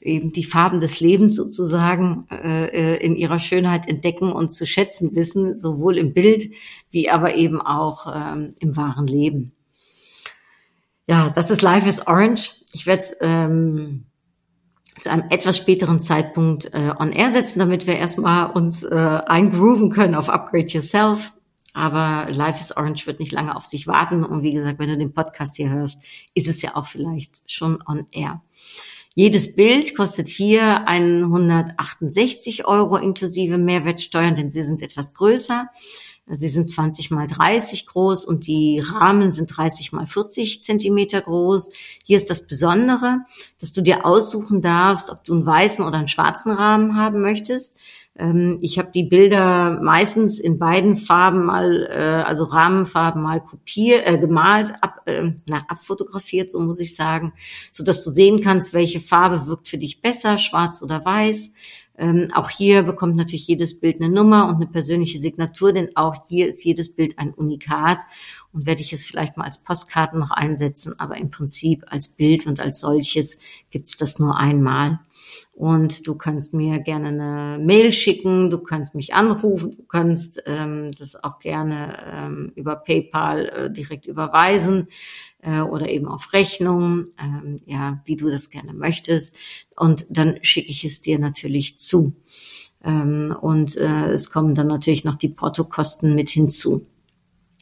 eben 0.00 0.32
die 0.32 0.44
Farben 0.44 0.80
des 0.80 1.00
Lebens 1.00 1.34
sozusagen 1.34 2.26
äh, 2.30 2.96
in 3.04 3.16
ihrer 3.16 3.40
Schönheit 3.40 3.88
entdecken 3.88 4.30
und 4.30 4.52
zu 4.52 4.66
schätzen 4.66 5.14
wissen, 5.14 5.54
sowohl 5.54 5.98
im 5.98 6.14
Bild 6.14 6.44
wie 6.90 7.10
aber 7.10 7.34
eben 7.34 7.60
auch 7.60 8.06
ähm, 8.14 8.54
im 8.60 8.76
wahren 8.76 9.06
Leben. 9.06 9.52
Ja, 11.06 11.30
das 11.30 11.50
ist 11.50 11.62
Life 11.62 11.88
is 11.88 12.06
Orange. 12.06 12.64
Ich 12.72 12.86
werde 12.86 13.04
ähm, 13.20 14.04
zu 15.00 15.10
einem 15.10 15.24
etwas 15.30 15.56
späteren 15.56 16.00
Zeitpunkt 16.00 16.72
äh, 16.74 16.92
on 16.98 17.12
air 17.12 17.30
setzen, 17.30 17.58
damit 17.58 17.86
wir 17.86 17.96
erstmal 17.96 18.50
uns 18.50 18.82
äh, 18.82 18.94
eingrooven 18.94 19.90
können 19.90 20.14
auf 20.14 20.28
Upgrade 20.28 20.66
Yourself. 20.66 21.32
Aber 21.72 22.30
Life 22.30 22.60
is 22.60 22.76
Orange 22.76 23.06
wird 23.06 23.20
nicht 23.20 23.32
lange 23.32 23.54
auf 23.54 23.64
sich 23.64 23.86
warten. 23.86 24.24
Und 24.24 24.42
wie 24.42 24.50
gesagt, 24.50 24.78
wenn 24.78 24.88
du 24.88 24.98
den 24.98 25.14
Podcast 25.14 25.56
hier 25.56 25.70
hörst, 25.70 26.02
ist 26.34 26.48
es 26.48 26.60
ja 26.62 26.76
auch 26.76 26.86
vielleicht 26.86 27.50
schon 27.50 27.82
on 27.86 28.06
air. 28.10 28.42
Jedes 29.18 29.56
Bild 29.56 29.96
kostet 29.96 30.28
hier 30.28 30.86
168 30.86 32.68
Euro 32.68 32.94
inklusive 32.94 33.58
Mehrwertsteuern, 33.58 34.36
denn 34.36 34.48
sie 34.48 34.62
sind 34.62 34.80
etwas 34.80 35.12
größer. 35.12 35.70
Sie 36.30 36.48
sind 36.48 36.70
20 36.70 37.10
mal 37.10 37.26
30 37.26 37.86
groß 37.86 38.24
und 38.24 38.46
die 38.46 38.78
Rahmen 38.78 39.32
sind 39.32 39.48
30 39.56 39.90
mal 39.90 40.06
40 40.06 40.62
Zentimeter 40.62 41.20
groß. 41.20 41.70
Hier 42.04 42.16
ist 42.16 42.30
das 42.30 42.46
Besondere, 42.46 43.22
dass 43.60 43.72
du 43.72 43.80
dir 43.80 44.06
aussuchen 44.06 44.62
darfst, 44.62 45.10
ob 45.10 45.24
du 45.24 45.34
einen 45.34 45.44
weißen 45.46 45.84
oder 45.84 45.98
einen 45.98 46.06
schwarzen 46.06 46.52
Rahmen 46.52 46.94
haben 46.94 47.20
möchtest. 47.20 47.74
Ähm, 48.18 48.58
ich 48.60 48.78
habe 48.78 48.90
die 48.92 49.04
Bilder 49.04 49.80
meistens 49.80 50.40
in 50.40 50.58
beiden 50.58 50.96
Farben 50.96 51.46
mal, 51.46 51.88
äh, 51.90 52.26
also 52.26 52.44
Rahmenfarben 52.44 53.22
mal 53.22 53.40
kopiert, 53.40 54.06
äh, 54.06 54.18
gemalt, 54.18 54.72
ab, 54.80 55.02
äh, 55.06 55.32
na, 55.46 55.62
abfotografiert, 55.68 56.50
so 56.50 56.60
muss 56.60 56.80
ich 56.80 56.96
sagen, 56.96 57.32
so 57.70 57.84
dass 57.84 58.02
du 58.02 58.10
sehen 58.10 58.40
kannst, 58.42 58.74
welche 58.74 59.00
Farbe 59.00 59.46
wirkt 59.46 59.68
für 59.68 59.78
dich 59.78 60.02
besser, 60.02 60.36
schwarz 60.38 60.82
oder 60.82 61.04
weiß. 61.04 61.54
Ähm, 61.96 62.28
auch 62.34 62.50
hier 62.50 62.82
bekommt 62.82 63.16
natürlich 63.16 63.46
jedes 63.48 63.80
Bild 63.80 64.00
eine 64.00 64.08
Nummer 64.08 64.48
und 64.48 64.56
eine 64.56 64.68
persönliche 64.68 65.18
Signatur, 65.18 65.72
denn 65.72 65.96
auch 65.96 66.14
hier 66.28 66.48
ist 66.48 66.64
jedes 66.64 66.94
Bild 66.94 67.18
ein 67.18 67.34
Unikat 67.34 67.98
und 68.52 68.66
werde 68.66 68.80
ich 68.80 68.92
es 68.92 69.04
vielleicht 69.04 69.36
mal 69.36 69.44
als 69.44 69.62
Postkarten 69.62 70.18
noch 70.18 70.30
einsetzen, 70.30 70.98
aber 70.98 71.18
im 71.18 71.30
Prinzip 71.30 71.84
als 71.88 72.08
Bild 72.08 72.46
und 72.46 72.60
als 72.60 72.80
solches 72.80 73.38
gibt 73.70 73.88
es 73.88 73.96
das 73.96 74.18
nur 74.18 74.38
einmal. 74.38 75.00
Und 75.52 76.06
du 76.06 76.14
kannst 76.14 76.54
mir 76.54 76.78
gerne 76.78 77.08
eine 77.08 77.58
Mail 77.62 77.92
schicken, 77.92 78.50
du 78.50 78.58
kannst 78.58 78.94
mich 78.94 79.14
anrufen, 79.14 79.76
du 79.76 79.82
kannst 79.84 80.42
ähm, 80.46 80.90
das 80.98 81.22
auch 81.22 81.38
gerne 81.40 81.98
ähm, 82.10 82.52
über 82.54 82.76
PayPal 82.76 83.46
äh, 83.46 83.70
direkt 83.70 84.06
überweisen 84.06 84.88
äh, 85.42 85.60
oder 85.60 85.88
eben 85.88 86.06
auf 86.06 86.32
Rechnung, 86.32 87.08
ähm, 87.20 87.60
ja, 87.66 88.00
wie 88.04 88.16
du 88.16 88.30
das 88.30 88.50
gerne 88.50 88.72
möchtest. 88.72 89.36
Und 89.76 90.06
dann 90.08 90.38
schicke 90.42 90.70
ich 90.70 90.84
es 90.84 91.00
dir 91.00 91.18
natürlich 91.18 91.78
zu. 91.78 92.14
Ähm, 92.82 93.36
und 93.38 93.76
äh, 93.76 94.10
es 94.10 94.30
kommen 94.30 94.54
dann 94.54 94.68
natürlich 94.68 95.04
noch 95.04 95.16
die 95.16 95.28
Portokosten 95.28 96.14
mit 96.14 96.30
hinzu. 96.30 96.86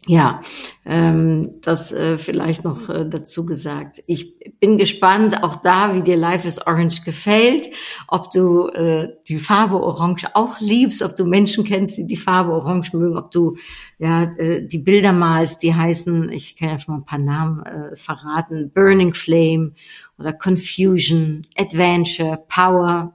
Ja, 0.09 0.41
ähm, 0.85 1.57
das 1.63 1.93
äh, 1.93 2.17
vielleicht 2.17 2.63
noch 2.63 2.89
äh, 2.89 3.09
dazu 3.09 3.45
gesagt. 3.45 4.01
Ich 4.07 4.39
bin 4.61 4.79
gespannt, 4.79 5.43
auch 5.43 5.57
da, 5.57 5.97
wie 5.97 6.03
dir 6.03 6.17
Life 6.17 6.47
is 6.47 6.65
Orange 6.65 7.03
gefällt, 7.05 7.67
ob 8.07 8.31
du 8.31 8.69
äh, 8.69 9.09
die 9.27 9.41
Farbe 9.41 9.83
Orange 9.83 10.29
auch 10.35 10.61
liebst, 10.61 11.03
ob 11.03 11.17
du 11.17 11.25
Menschen 11.25 11.65
kennst, 11.65 11.97
die 11.97 12.07
die 12.07 12.17
Farbe 12.17 12.53
Orange 12.53 12.97
mögen, 12.97 13.19
ob 13.19 13.33
du 13.33 13.57
ja 13.99 14.33
äh, 14.39 14.65
die 14.65 14.79
Bilder 14.79 15.13
malst, 15.13 15.65
die 15.65 15.75
heißen, 15.75 16.31
ich 16.31 16.57
kann 16.57 16.69
ja 16.69 16.79
schon 16.79 16.95
mal 16.95 17.01
ein 17.01 17.05
paar 17.05 17.19
Namen 17.19 17.67
äh, 17.67 17.97
verraten, 17.97 18.71
Burning 18.73 19.13
Flame 19.13 19.73
oder 20.19 20.33
Confusion, 20.33 21.45
Adventure, 21.57 22.45
Power. 22.49 23.13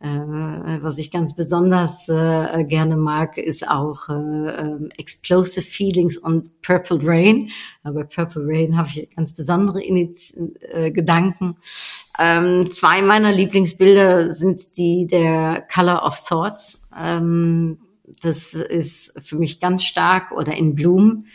Äh, 0.00 0.82
was 0.82 0.98
ich 0.98 1.10
ganz 1.10 1.34
besonders 1.34 2.08
äh, 2.08 2.64
gerne 2.64 2.96
mag, 2.96 3.38
ist 3.38 3.68
auch 3.68 4.08
äh, 4.08 4.12
ähm, 4.12 4.90
Explosive 4.98 5.64
Feelings 5.64 6.18
und 6.18 6.60
Purple 6.62 7.00
Rain. 7.02 7.50
Aber 7.82 8.04
Purple 8.04 8.42
Rain 8.44 8.76
habe 8.76 8.88
ich 8.88 9.08
ganz 9.14 9.32
besondere 9.32 9.82
Iniz 9.82 10.36
äh, 10.60 10.90
Gedanken. 10.90 11.56
Ähm, 12.18 12.70
zwei 12.70 13.02
meiner 13.02 13.32
Lieblingsbilder 13.32 14.30
sind 14.30 14.76
die 14.76 15.06
der 15.06 15.66
Color 15.72 16.04
of 16.04 16.20
Thoughts. 16.28 16.88
Ähm, 16.96 17.78
das 18.22 18.54
ist 18.54 19.12
für 19.22 19.36
mich 19.36 19.60
ganz 19.60 19.84
stark 19.84 20.32
oder 20.32 20.54
in 20.54 20.74
Bloom. 20.74 21.26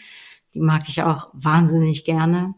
Die 0.54 0.60
mag 0.60 0.84
ich 0.88 1.02
auch 1.02 1.30
wahnsinnig 1.34 2.06
gerne. 2.06 2.56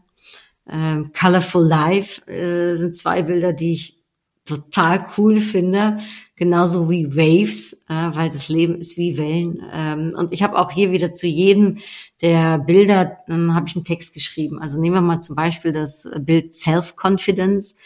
Ähm, 0.68 1.12
Colorful 1.18 1.66
Life 1.66 2.30
äh, 2.30 2.76
sind 2.76 2.94
zwei 2.94 3.22
Bilder, 3.22 3.52
die 3.52 3.72
ich 3.72 4.01
total 4.44 5.06
cool 5.16 5.40
finde, 5.40 6.00
genauso 6.36 6.90
wie 6.90 7.14
Waves, 7.14 7.84
äh, 7.88 8.10
weil 8.14 8.28
das 8.28 8.48
Leben 8.48 8.76
ist 8.76 8.96
wie 8.96 9.16
Wellen. 9.16 9.62
Ähm, 9.72 10.12
und 10.16 10.32
ich 10.32 10.42
habe 10.42 10.58
auch 10.58 10.70
hier 10.70 10.90
wieder 10.90 11.12
zu 11.12 11.26
jedem 11.26 11.78
der 12.20 12.58
Bilder, 12.58 13.18
dann 13.26 13.54
habe 13.54 13.68
ich 13.68 13.76
einen 13.76 13.84
Text 13.84 14.14
geschrieben. 14.14 14.58
Also 14.58 14.80
nehmen 14.80 14.96
wir 14.96 15.00
mal 15.00 15.20
zum 15.20 15.36
Beispiel 15.36 15.72
das 15.72 16.08
Bild 16.20 16.54
Self-Confidence. 16.54 17.76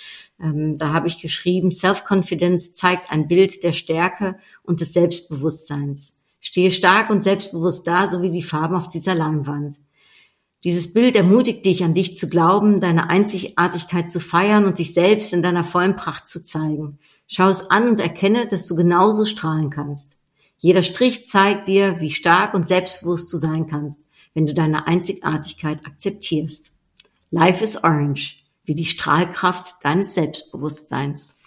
Ähm, 0.40 0.76
da 0.78 0.92
habe 0.92 1.08
ich 1.08 1.20
geschrieben, 1.20 1.72
Self-Confidence 1.72 2.74
zeigt 2.74 3.10
ein 3.10 3.28
Bild 3.28 3.62
der 3.62 3.72
Stärke 3.72 4.36
und 4.62 4.80
des 4.80 4.92
Selbstbewusstseins. 4.92 6.24
Stehe 6.40 6.70
stark 6.70 7.10
und 7.10 7.22
selbstbewusst 7.22 7.86
da, 7.86 8.08
so 8.08 8.22
wie 8.22 8.30
die 8.30 8.42
Farben 8.42 8.76
auf 8.76 8.88
dieser 8.88 9.14
Leinwand. 9.14 9.76
Dieses 10.66 10.92
Bild 10.92 11.14
ermutigt 11.14 11.64
dich, 11.64 11.84
an 11.84 11.94
dich 11.94 12.16
zu 12.16 12.28
glauben, 12.28 12.80
deine 12.80 13.08
Einzigartigkeit 13.08 14.10
zu 14.10 14.18
feiern 14.18 14.64
und 14.64 14.80
dich 14.80 14.94
selbst 14.94 15.32
in 15.32 15.40
deiner 15.40 15.62
vollen 15.62 15.94
Pracht 15.94 16.26
zu 16.26 16.42
zeigen. 16.42 16.98
Schau 17.28 17.48
es 17.48 17.70
an 17.70 17.90
und 17.90 18.00
erkenne, 18.00 18.48
dass 18.48 18.66
du 18.66 18.74
genauso 18.74 19.26
strahlen 19.26 19.70
kannst. 19.70 20.16
Jeder 20.58 20.82
Strich 20.82 21.24
zeigt 21.24 21.68
dir, 21.68 22.00
wie 22.00 22.10
stark 22.10 22.52
und 22.52 22.66
selbstbewusst 22.66 23.32
du 23.32 23.36
sein 23.38 23.68
kannst, 23.68 24.00
wenn 24.34 24.44
du 24.44 24.54
deine 24.54 24.88
Einzigartigkeit 24.88 25.86
akzeptierst. 25.86 26.72
Life 27.30 27.62
is 27.62 27.84
orange, 27.84 28.42
wie 28.64 28.74
die 28.74 28.86
Strahlkraft 28.86 29.76
deines 29.84 30.14
Selbstbewusstseins. 30.14 31.42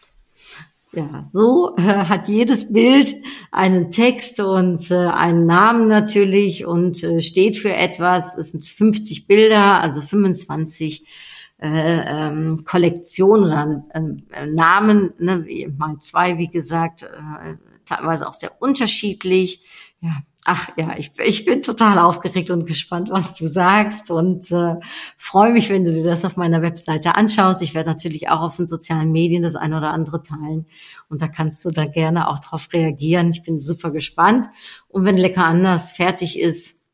Ja, 0.92 1.24
so 1.24 1.76
äh, 1.78 1.82
hat 1.82 2.28
jedes 2.28 2.74
Bild 2.74 3.14
einen 3.52 3.92
Text 3.92 4.40
und 4.40 4.90
äh, 4.90 4.96
einen 4.96 5.46
Namen 5.46 5.88
natürlich 5.88 6.66
und 6.66 7.04
äh, 7.04 7.22
steht 7.22 7.58
für 7.58 7.74
etwas. 7.74 8.38
Es 8.38 8.52
sind 8.52 8.66
50 8.66 9.28
Bilder, 9.28 9.82
also 9.82 10.02
25 10.02 11.06
äh, 11.62 11.68
ähm, 11.68 12.64
Kollektionen 12.66 13.44
oder 13.46 13.84
äh, 13.94 14.46
Namen, 14.48 15.14
ne, 15.20 15.46
mal 15.78 15.98
zwei, 16.00 16.40
wie 16.40 16.48
gesagt, 16.48 17.04
äh, 17.04 17.56
teilweise 17.86 18.28
auch 18.28 18.34
sehr 18.34 18.60
unterschiedlich. 18.60 19.62
Ja, 20.02 20.24
Ach 20.46 20.70
ja, 20.78 20.96
ich, 20.98 21.12
ich 21.20 21.44
bin 21.44 21.62
total 21.62 22.00
aufgeregt 22.00 22.50
und 22.50 22.66
gespannt, 22.66 23.10
was 23.12 23.36
du 23.36 23.48
sagst 23.48 24.10
und 24.10 24.50
äh, 24.52 24.76
freue 25.18 25.52
mich, 25.52 25.70
wenn 25.70 25.84
du 25.84 25.92
dir 25.92 26.04
das 26.04 26.24
auf 26.24 26.38
meiner 26.38 26.62
Webseite 26.62 27.16
anschaust. 27.16 27.62
Ich 27.62 27.76
werde 27.76 27.90
natürlich 27.90 28.30
auch 28.30 28.40
auf 28.40 28.56
den 28.56 28.68
sozialen 28.68 29.12
Medien 29.12 29.44
das 29.44 29.58
eine 29.58 29.78
oder 29.78 29.92
andere 29.92 30.24
teilen 30.24 30.66
und 31.10 31.22
da 31.22 31.28
kannst 31.28 31.64
du 31.66 31.72
da 31.72 31.86
gerne 31.86 32.30
auch 32.30 32.40
drauf 32.40 32.70
reagieren. 32.72 33.32
Ich 33.32 33.44
bin 33.44 33.60
super 33.60 33.92
gespannt 33.92 34.46
und 34.88 35.04
wenn 35.04 35.18
lecker 35.18 35.44
anders 35.44 35.92
fertig 35.92 36.40
ist, 36.40 36.88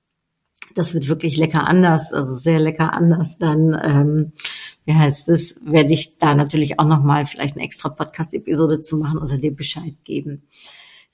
das 0.74 0.94
wird 0.94 1.08
wirklich 1.08 1.38
lecker 1.38 1.68
anders, 1.68 2.14
also 2.14 2.34
sehr 2.34 2.60
lecker 2.60 2.94
anders, 2.94 3.38
dann 3.38 3.80
ähm, 3.82 4.32
wie 4.86 4.94
heißt 4.94 5.30
es, 5.30 5.62
werde 5.66 5.94
ich 5.94 6.18
da 6.18 6.36
natürlich 6.36 6.80
auch 6.80 6.86
nochmal 6.86 7.26
vielleicht 7.26 7.56
eine 7.56 7.66
extra 7.66 7.90
Podcast-Episode 7.90 8.82
zu 8.82 8.98
machen 8.98 9.20
oder 9.20 9.38
dir 9.38 9.56
Bescheid 9.56 9.96
geben. 10.04 10.44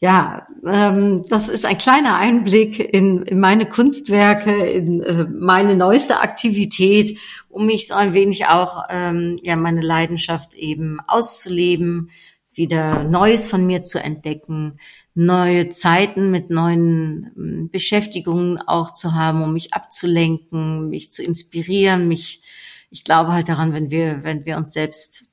Ja, 0.04 0.48
ähm, 0.66 1.24
das 1.30 1.48
ist 1.48 1.64
ein 1.64 1.78
kleiner 1.78 2.16
Einblick 2.16 2.80
in, 2.80 3.22
in 3.22 3.40
meine 3.40 3.68
Kunstwerke, 3.68 4.52
in 4.66 5.04
äh, 5.04 5.26
meine 5.26 5.76
neueste 5.76 6.22
Aktivität, 6.22 7.20
um 7.50 7.68
mich 7.68 7.88
so 7.88 7.94
ein 7.94 8.16
wenig 8.16 8.48
auch, 8.48 8.86
ähm, 8.90 9.38
ja, 9.44 9.56
meine 9.56 9.82
Leidenschaft 9.82 10.56
eben 10.56 11.00
auszuleben, 11.08 12.10
wieder 12.52 13.04
Neues 13.04 13.48
von 13.48 13.68
mir 13.68 13.84
zu 13.84 14.02
entdecken, 14.02 14.80
neue 15.14 15.70
Zeiten 15.70 16.32
mit 16.32 16.50
neuen 16.50 17.32
ähm, 17.38 17.70
Beschäftigungen 17.72 18.58
auch 18.58 18.94
zu 18.94 19.14
haben, 19.14 19.44
um 19.44 19.54
mich 19.54 19.76
abzulenken, 19.76 20.90
mich 20.90 21.12
zu 21.12 21.22
inspirieren, 21.22 22.08
mich, 22.08 22.42
ich 22.90 23.04
glaube 23.04 23.34
halt 23.34 23.50
daran, 23.50 23.72
wenn 23.74 23.92
wir, 23.92 24.24
wenn 24.24 24.46
wir 24.46 24.58
uns 24.58 24.74
selbst 24.74 25.32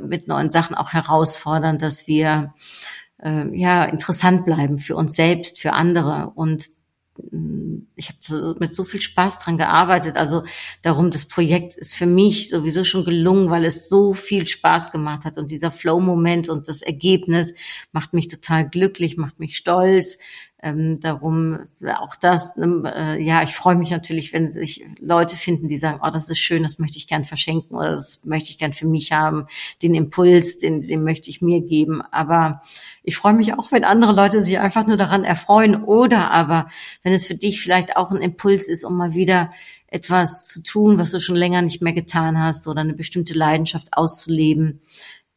mit 0.00 0.26
neuen 0.26 0.50
Sachen 0.50 0.74
auch 0.74 0.92
herausfordern, 0.92 1.78
dass 1.78 2.08
wir 2.08 2.54
äh, 3.22 3.46
ja 3.56 3.84
interessant 3.84 4.44
bleiben 4.44 4.78
für 4.78 4.96
uns 4.96 5.14
selbst, 5.14 5.60
für 5.60 5.72
andere 5.72 6.32
und 6.34 6.64
mm, 7.30 7.86
ich 7.96 8.08
habe 8.08 8.56
mit 8.58 8.74
so 8.74 8.84
viel 8.84 9.00
Spaß 9.00 9.38
dran 9.38 9.58
gearbeitet. 9.58 10.16
Also 10.16 10.44
darum, 10.82 11.10
das 11.10 11.26
Projekt 11.26 11.76
ist 11.76 11.94
für 11.94 12.06
mich 12.06 12.48
sowieso 12.48 12.84
schon 12.84 13.04
gelungen, 13.04 13.50
weil 13.50 13.64
es 13.64 13.88
so 13.88 14.14
viel 14.14 14.46
Spaß 14.46 14.92
gemacht 14.92 15.24
hat. 15.24 15.38
Und 15.38 15.50
dieser 15.50 15.70
Flow-Moment 15.70 16.48
und 16.48 16.68
das 16.68 16.82
Ergebnis 16.82 17.54
macht 17.92 18.14
mich 18.14 18.28
total 18.28 18.68
glücklich, 18.68 19.16
macht 19.16 19.38
mich 19.38 19.56
stolz. 19.56 20.18
Ähm, 20.64 20.98
darum 20.98 21.58
auch 22.00 22.16
das, 22.16 22.56
ähm, 22.56 22.86
äh, 22.86 23.20
ja, 23.22 23.42
ich 23.42 23.54
freue 23.54 23.76
mich 23.76 23.90
natürlich, 23.90 24.32
wenn 24.32 24.48
sich 24.48 24.82
Leute 24.98 25.36
finden, 25.36 25.68
die 25.68 25.76
sagen, 25.76 26.00
oh, 26.02 26.08
das 26.10 26.30
ist 26.30 26.38
schön, 26.38 26.62
das 26.62 26.78
möchte 26.78 26.96
ich 26.96 27.06
gern 27.06 27.24
verschenken 27.24 27.76
oder 27.76 27.92
das 27.92 28.24
möchte 28.24 28.50
ich 28.50 28.56
gern 28.56 28.72
für 28.72 28.86
mich 28.86 29.12
haben, 29.12 29.46
den 29.82 29.94
Impuls, 29.94 30.56
den, 30.56 30.80
den 30.80 31.04
möchte 31.04 31.28
ich 31.28 31.42
mir 31.42 31.60
geben. 31.60 32.00
Aber 32.10 32.62
ich 33.02 33.14
freue 33.14 33.34
mich 33.34 33.52
auch, 33.52 33.72
wenn 33.72 33.84
andere 33.84 34.14
Leute 34.14 34.42
sich 34.42 34.58
einfach 34.58 34.86
nur 34.86 34.96
daran 34.96 35.22
erfreuen 35.22 35.84
oder 35.84 36.30
aber, 36.30 36.70
wenn 37.02 37.12
es 37.12 37.26
für 37.26 37.34
dich 37.34 37.60
vielleicht 37.60 37.98
auch 37.98 38.10
ein 38.10 38.22
Impuls 38.22 38.66
ist, 38.66 38.84
um 38.84 38.96
mal 38.96 39.12
wieder 39.12 39.50
etwas 39.88 40.46
zu 40.46 40.62
tun, 40.62 40.98
was 40.98 41.10
du 41.10 41.20
schon 41.20 41.36
länger 41.36 41.60
nicht 41.60 41.82
mehr 41.82 41.92
getan 41.92 42.42
hast 42.42 42.66
oder 42.68 42.80
eine 42.80 42.94
bestimmte 42.94 43.34
Leidenschaft 43.34 43.88
auszuleben, 43.92 44.80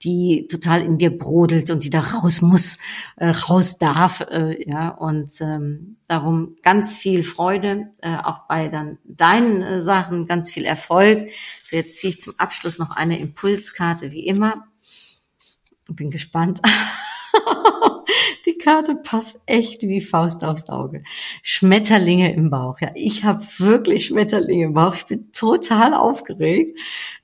die 0.03 0.47
total 0.49 0.83
in 0.83 0.97
dir 0.97 1.17
brodelt 1.17 1.71
und 1.71 1.83
die 1.83 1.89
da 1.89 2.01
raus 2.01 2.41
muss, 2.41 2.77
äh, 3.15 3.29
raus 3.29 3.77
darf, 3.77 4.21
äh, 4.21 4.69
ja 4.69 4.89
und 4.89 5.31
ähm, 5.41 5.97
darum 6.07 6.55
ganz 6.61 6.95
viel 6.95 7.23
Freude 7.23 7.91
äh, 8.01 8.15
auch 8.17 8.47
bei 8.47 8.67
dann 8.67 8.99
deinen 9.03 9.61
äh, 9.61 9.81
Sachen, 9.81 10.27
ganz 10.27 10.51
viel 10.51 10.65
Erfolg. 10.65 11.29
So 11.63 11.75
jetzt 11.75 11.97
ziehe 11.97 12.11
ich 12.11 12.21
zum 12.21 12.33
Abschluss 12.37 12.77
noch 12.77 12.91
eine 12.91 13.19
Impulskarte 13.19 14.11
wie 14.11 14.27
immer. 14.27 14.67
Bin 15.89 16.11
gespannt. 16.11 16.61
Die 18.45 18.57
Karte 18.57 18.95
passt 18.95 19.41
echt 19.45 19.81
wie 19.81 20.01
Faust 20.01 20.43
aufs 20.43 20.69
Auge. 20.69 21.03
Schmetterlinge 21.43 22.33
im 22.33 22.49
Bauch. 22.49 22.79
Ja, 22.79 22.91
ich 22.95 23.23
habe 23.23 23.43
wirklich 23.57 24.05
Schmetterlinge 24.05 24.65
im 24.65 24.73
Bauch. 24.73 24.95
Ich 24.95 25.05
bin 25.05 25.31
total 25.31 25.93
aufgeregt, 25.93 26.77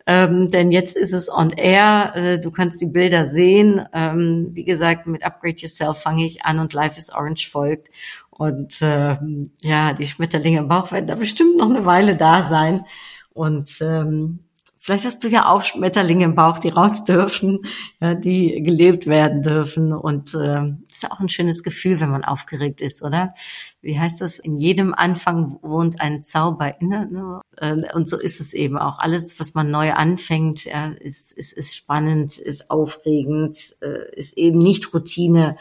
ähm, 0.06 0.50
denn 0.52 0.72
jetzt 0.72 0.98
ist 0.98 1.14
es 1.14 1.30
on 1.30 1.52
air. 1.52 2.14
Äh, 2.16 2.40
du 2.40 2.52
kannst 2.52 2.82
die 2.82 2.88
Bilder 2.88 3.26
sehen. 3.26 3.82
Ähm, 3.94 4.50
wie 4.54 4.66
gesagt, 4.66 5.08
mit 5.08 5.24
Upgrade 5.24 5.58
Yourself 5.58 6.00
fange 6.00 6.26
ich 6.26 6.46
an 6.46 6.60
und 6.60 6.74
Life 6.74 6.98
is 6.98 7.14
Orange 7.14 7.50
folgt. 7.50 7.90
Und 8.30 8.80
ähm, 8.82 9.52
ja, 9.62 9.94
die 9.94 10.08
Schmetterlinge 10.08 10.60
im 10.60 10.68
Bauch 10.68 10.92
werden 10.92 11.08
da 11.08 11.16
bestimmt 11.16 11.58
noch 11.58 11.70
eine 11.70 11.86
Weile 11.86 12.16
da 12.16 12.50
sein. 12.50 12.86
Und 13.34 13.80
ähm, 13.82 14.40
Vielleicht 14.86 15.06
hast 15.06 15.24
du 15.24 15.30
ja 15.30 15.48
auch 15.48 15.62
Schmetterlinge 15.62 16.26
im 16.26 16.36
Bauch, 16.36 16.60
die 16.60 16.68
raus 16.68 17.06
dürfen, 17.06 17.62
ja, 18.02 18.16
die 18.16 18.62
gelebt 18.62 19.08
werden 19.08 19.42
dürfen. 19.42 19.94
Und 19.94 20.34
äh, 20.34 20.74
ist 21.04 21.12
auch 21.12 21.20
ein 21.20 21.30
schönes 21.30 21.64
Gefühl, 21.64 22.00
wenn 22.00 22.10
man 22.10 22.24
aufgeregt 22.24 22.82
ist, 22.82 23.04
oder? 23.04 23.34
Wie 23.82 24.00
heißt 24.00 24.22
das? 24.22 24.40
In 24.40 24.60
jedem 24.60 24.94
Anfang 24.94 25.60
wohnt 25.62 26.02
ein 26.02 26.22
Zauber 26.24 26.80
inne. 26.82 27.10
Ne? 27.12 27.42
Äh, 27.58 27.94
und 27.94 28.08
so 28.08 28.18
ist 28.18 28.40
es 28.40 28.54
eben 28.54 28.78
auch. 28.78 29.00
Alles, 29.00 29.40
was 29.40 29.54
man 29.54 29.72
neu 29.72 29.94
anfängt, 29.94 30.66
ist, 31.00 31.32
ist, 31.32 31.54
ist 31.54 31.76
spannend, 31.76 32.38
ist 32.38 32.70
aufregend, 32.70 33.58
äh, 33.82 34.16
ist 34.16 34.38
eben 34.38 34.60
nicht 34.60 34.94
Routine 34.94 35.58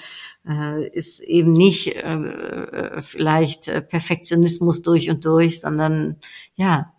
äh, 0.48 0.88
ist 0.88 1.20
eben 1.20 1.52
nicht 1.52 1.94
äh, 1.94 3.00
vielleicht 3.00 3.66
Perfektionismus 3.88 4.82
durch 4.82 5.08
und 5.10 5.24
durch, 5.24 5.60
sondern 5.60 6.16
ja, 6.56 6.92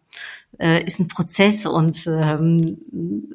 äh, 0.60 0.84
ist 0.84 1.00
ein 1.00 1.08
Prozess 1.08 1.66
und 1.66 2.06
ähm, 2.08 2.78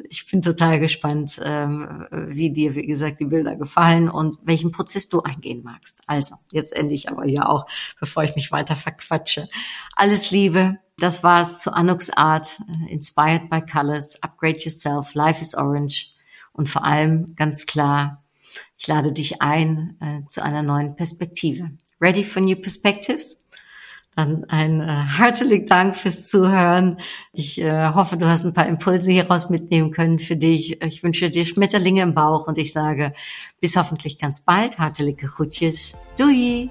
ich 0.08 0.30
bin 0.30 0.42
total 0.42 0.80
gespannt, 0.80 1.40
ähm, 1.42 2.06
wie 2.10 2.50
dir, 2.50 2.74
wie 2.74 2.86
gesagt, 2.86 3.20
die 3.20 3.26
Bilder 3.26 3.56
gefallen 3.56 4.08
und 4.08 4.38
welchen 4.42 4.72
Prozess 4.72 5.08
du 5.08 5.22
eingehen 5.22 5.62
magst. 5.62 6.02
Also, 6.06 6.36
jetzt 6.52 6.72
ende 6.72 6.94
ich 6.94 7.08
aber 7.08 7.24
hier 7.24 7.48
auch, 7.48 7.66
bevor 8.00 8.24
ich 8.24 8.36
mich 8.36 8.52
weiter 8.52 8.76
verquatsche. 8.76 9.48
Alles 9.94 10.30
Liebe. 10.30 10.78
Das 11.00 11.22
war's 11.22 11.60
zu 11.60 11.72
Anuks 11.72 12.10
Art, 12.10 12.58
äh, 12.68 12.92
Inspired 12.92 13.48
by 13.48 13.60
Colors, 13.60 14.20
Upgrade 14.22 14.58
Yourself, 14.58 15.14
Life 15.14 15.40
is 15.40 15.54
Orange 15.54 16.12
und 16.52 16.68
vor 16.68 16.84
allem 16.84 17.36
ganz 17.36 17.66
klar, 17.66 18.24
ich 18.76 18.88
lade 18.88 19.12
dich 19.12 19.40
ein 19.40 19.96
äh, 20.00 20.26
zu 20.26 20.42
einer 20.42 20.62
neuen 20.62 20.96
Perspektive. 20.96 21.70
Ready 22.00 22.24
for 22.24 22.42
new 22.42 22.56
perspectives? 22.56 23.40
Dann 24.18 24.42
ein 24.48 24.80
äh, 24.80 24.86
herzlichen 24.86 25.66
Dank 25.66 25.94
fürs 25.94 26.26
Zuhören. 26.26 26.96
Ich 27.32 27.60
äh, 27.60 27.90
hoffe, 27.90 28.16
du 28.16 28.26
hast 28.26 28.44
ein 28.44 28.52
paar 28.52 28.66
Impulse 28.66 29.12
hieraus 29.12 29.48
mitnehmen 29.48 29.92
können 29.92 30.18
für 30.18 30.34
dich. 30.34 30.82
Ich 30.82 31.04
wünsche 31.04 31.30
dir 31.30 31.46
Schmetterlinge 31.46 32.02
im 32.02 32.14
Bauch 32.14 32.48
und 32.48 32.58
ich 32.58 32.72
sage 32.72 33.14
bis 33.60 33.76
hoffentlich 33.76 34.18
ganz 34.18 34.40
bald. 34.40 34.80
Hartelijke 34.80 35.28
groetjes. 35.28 36.00
Doei! 36.18 36.68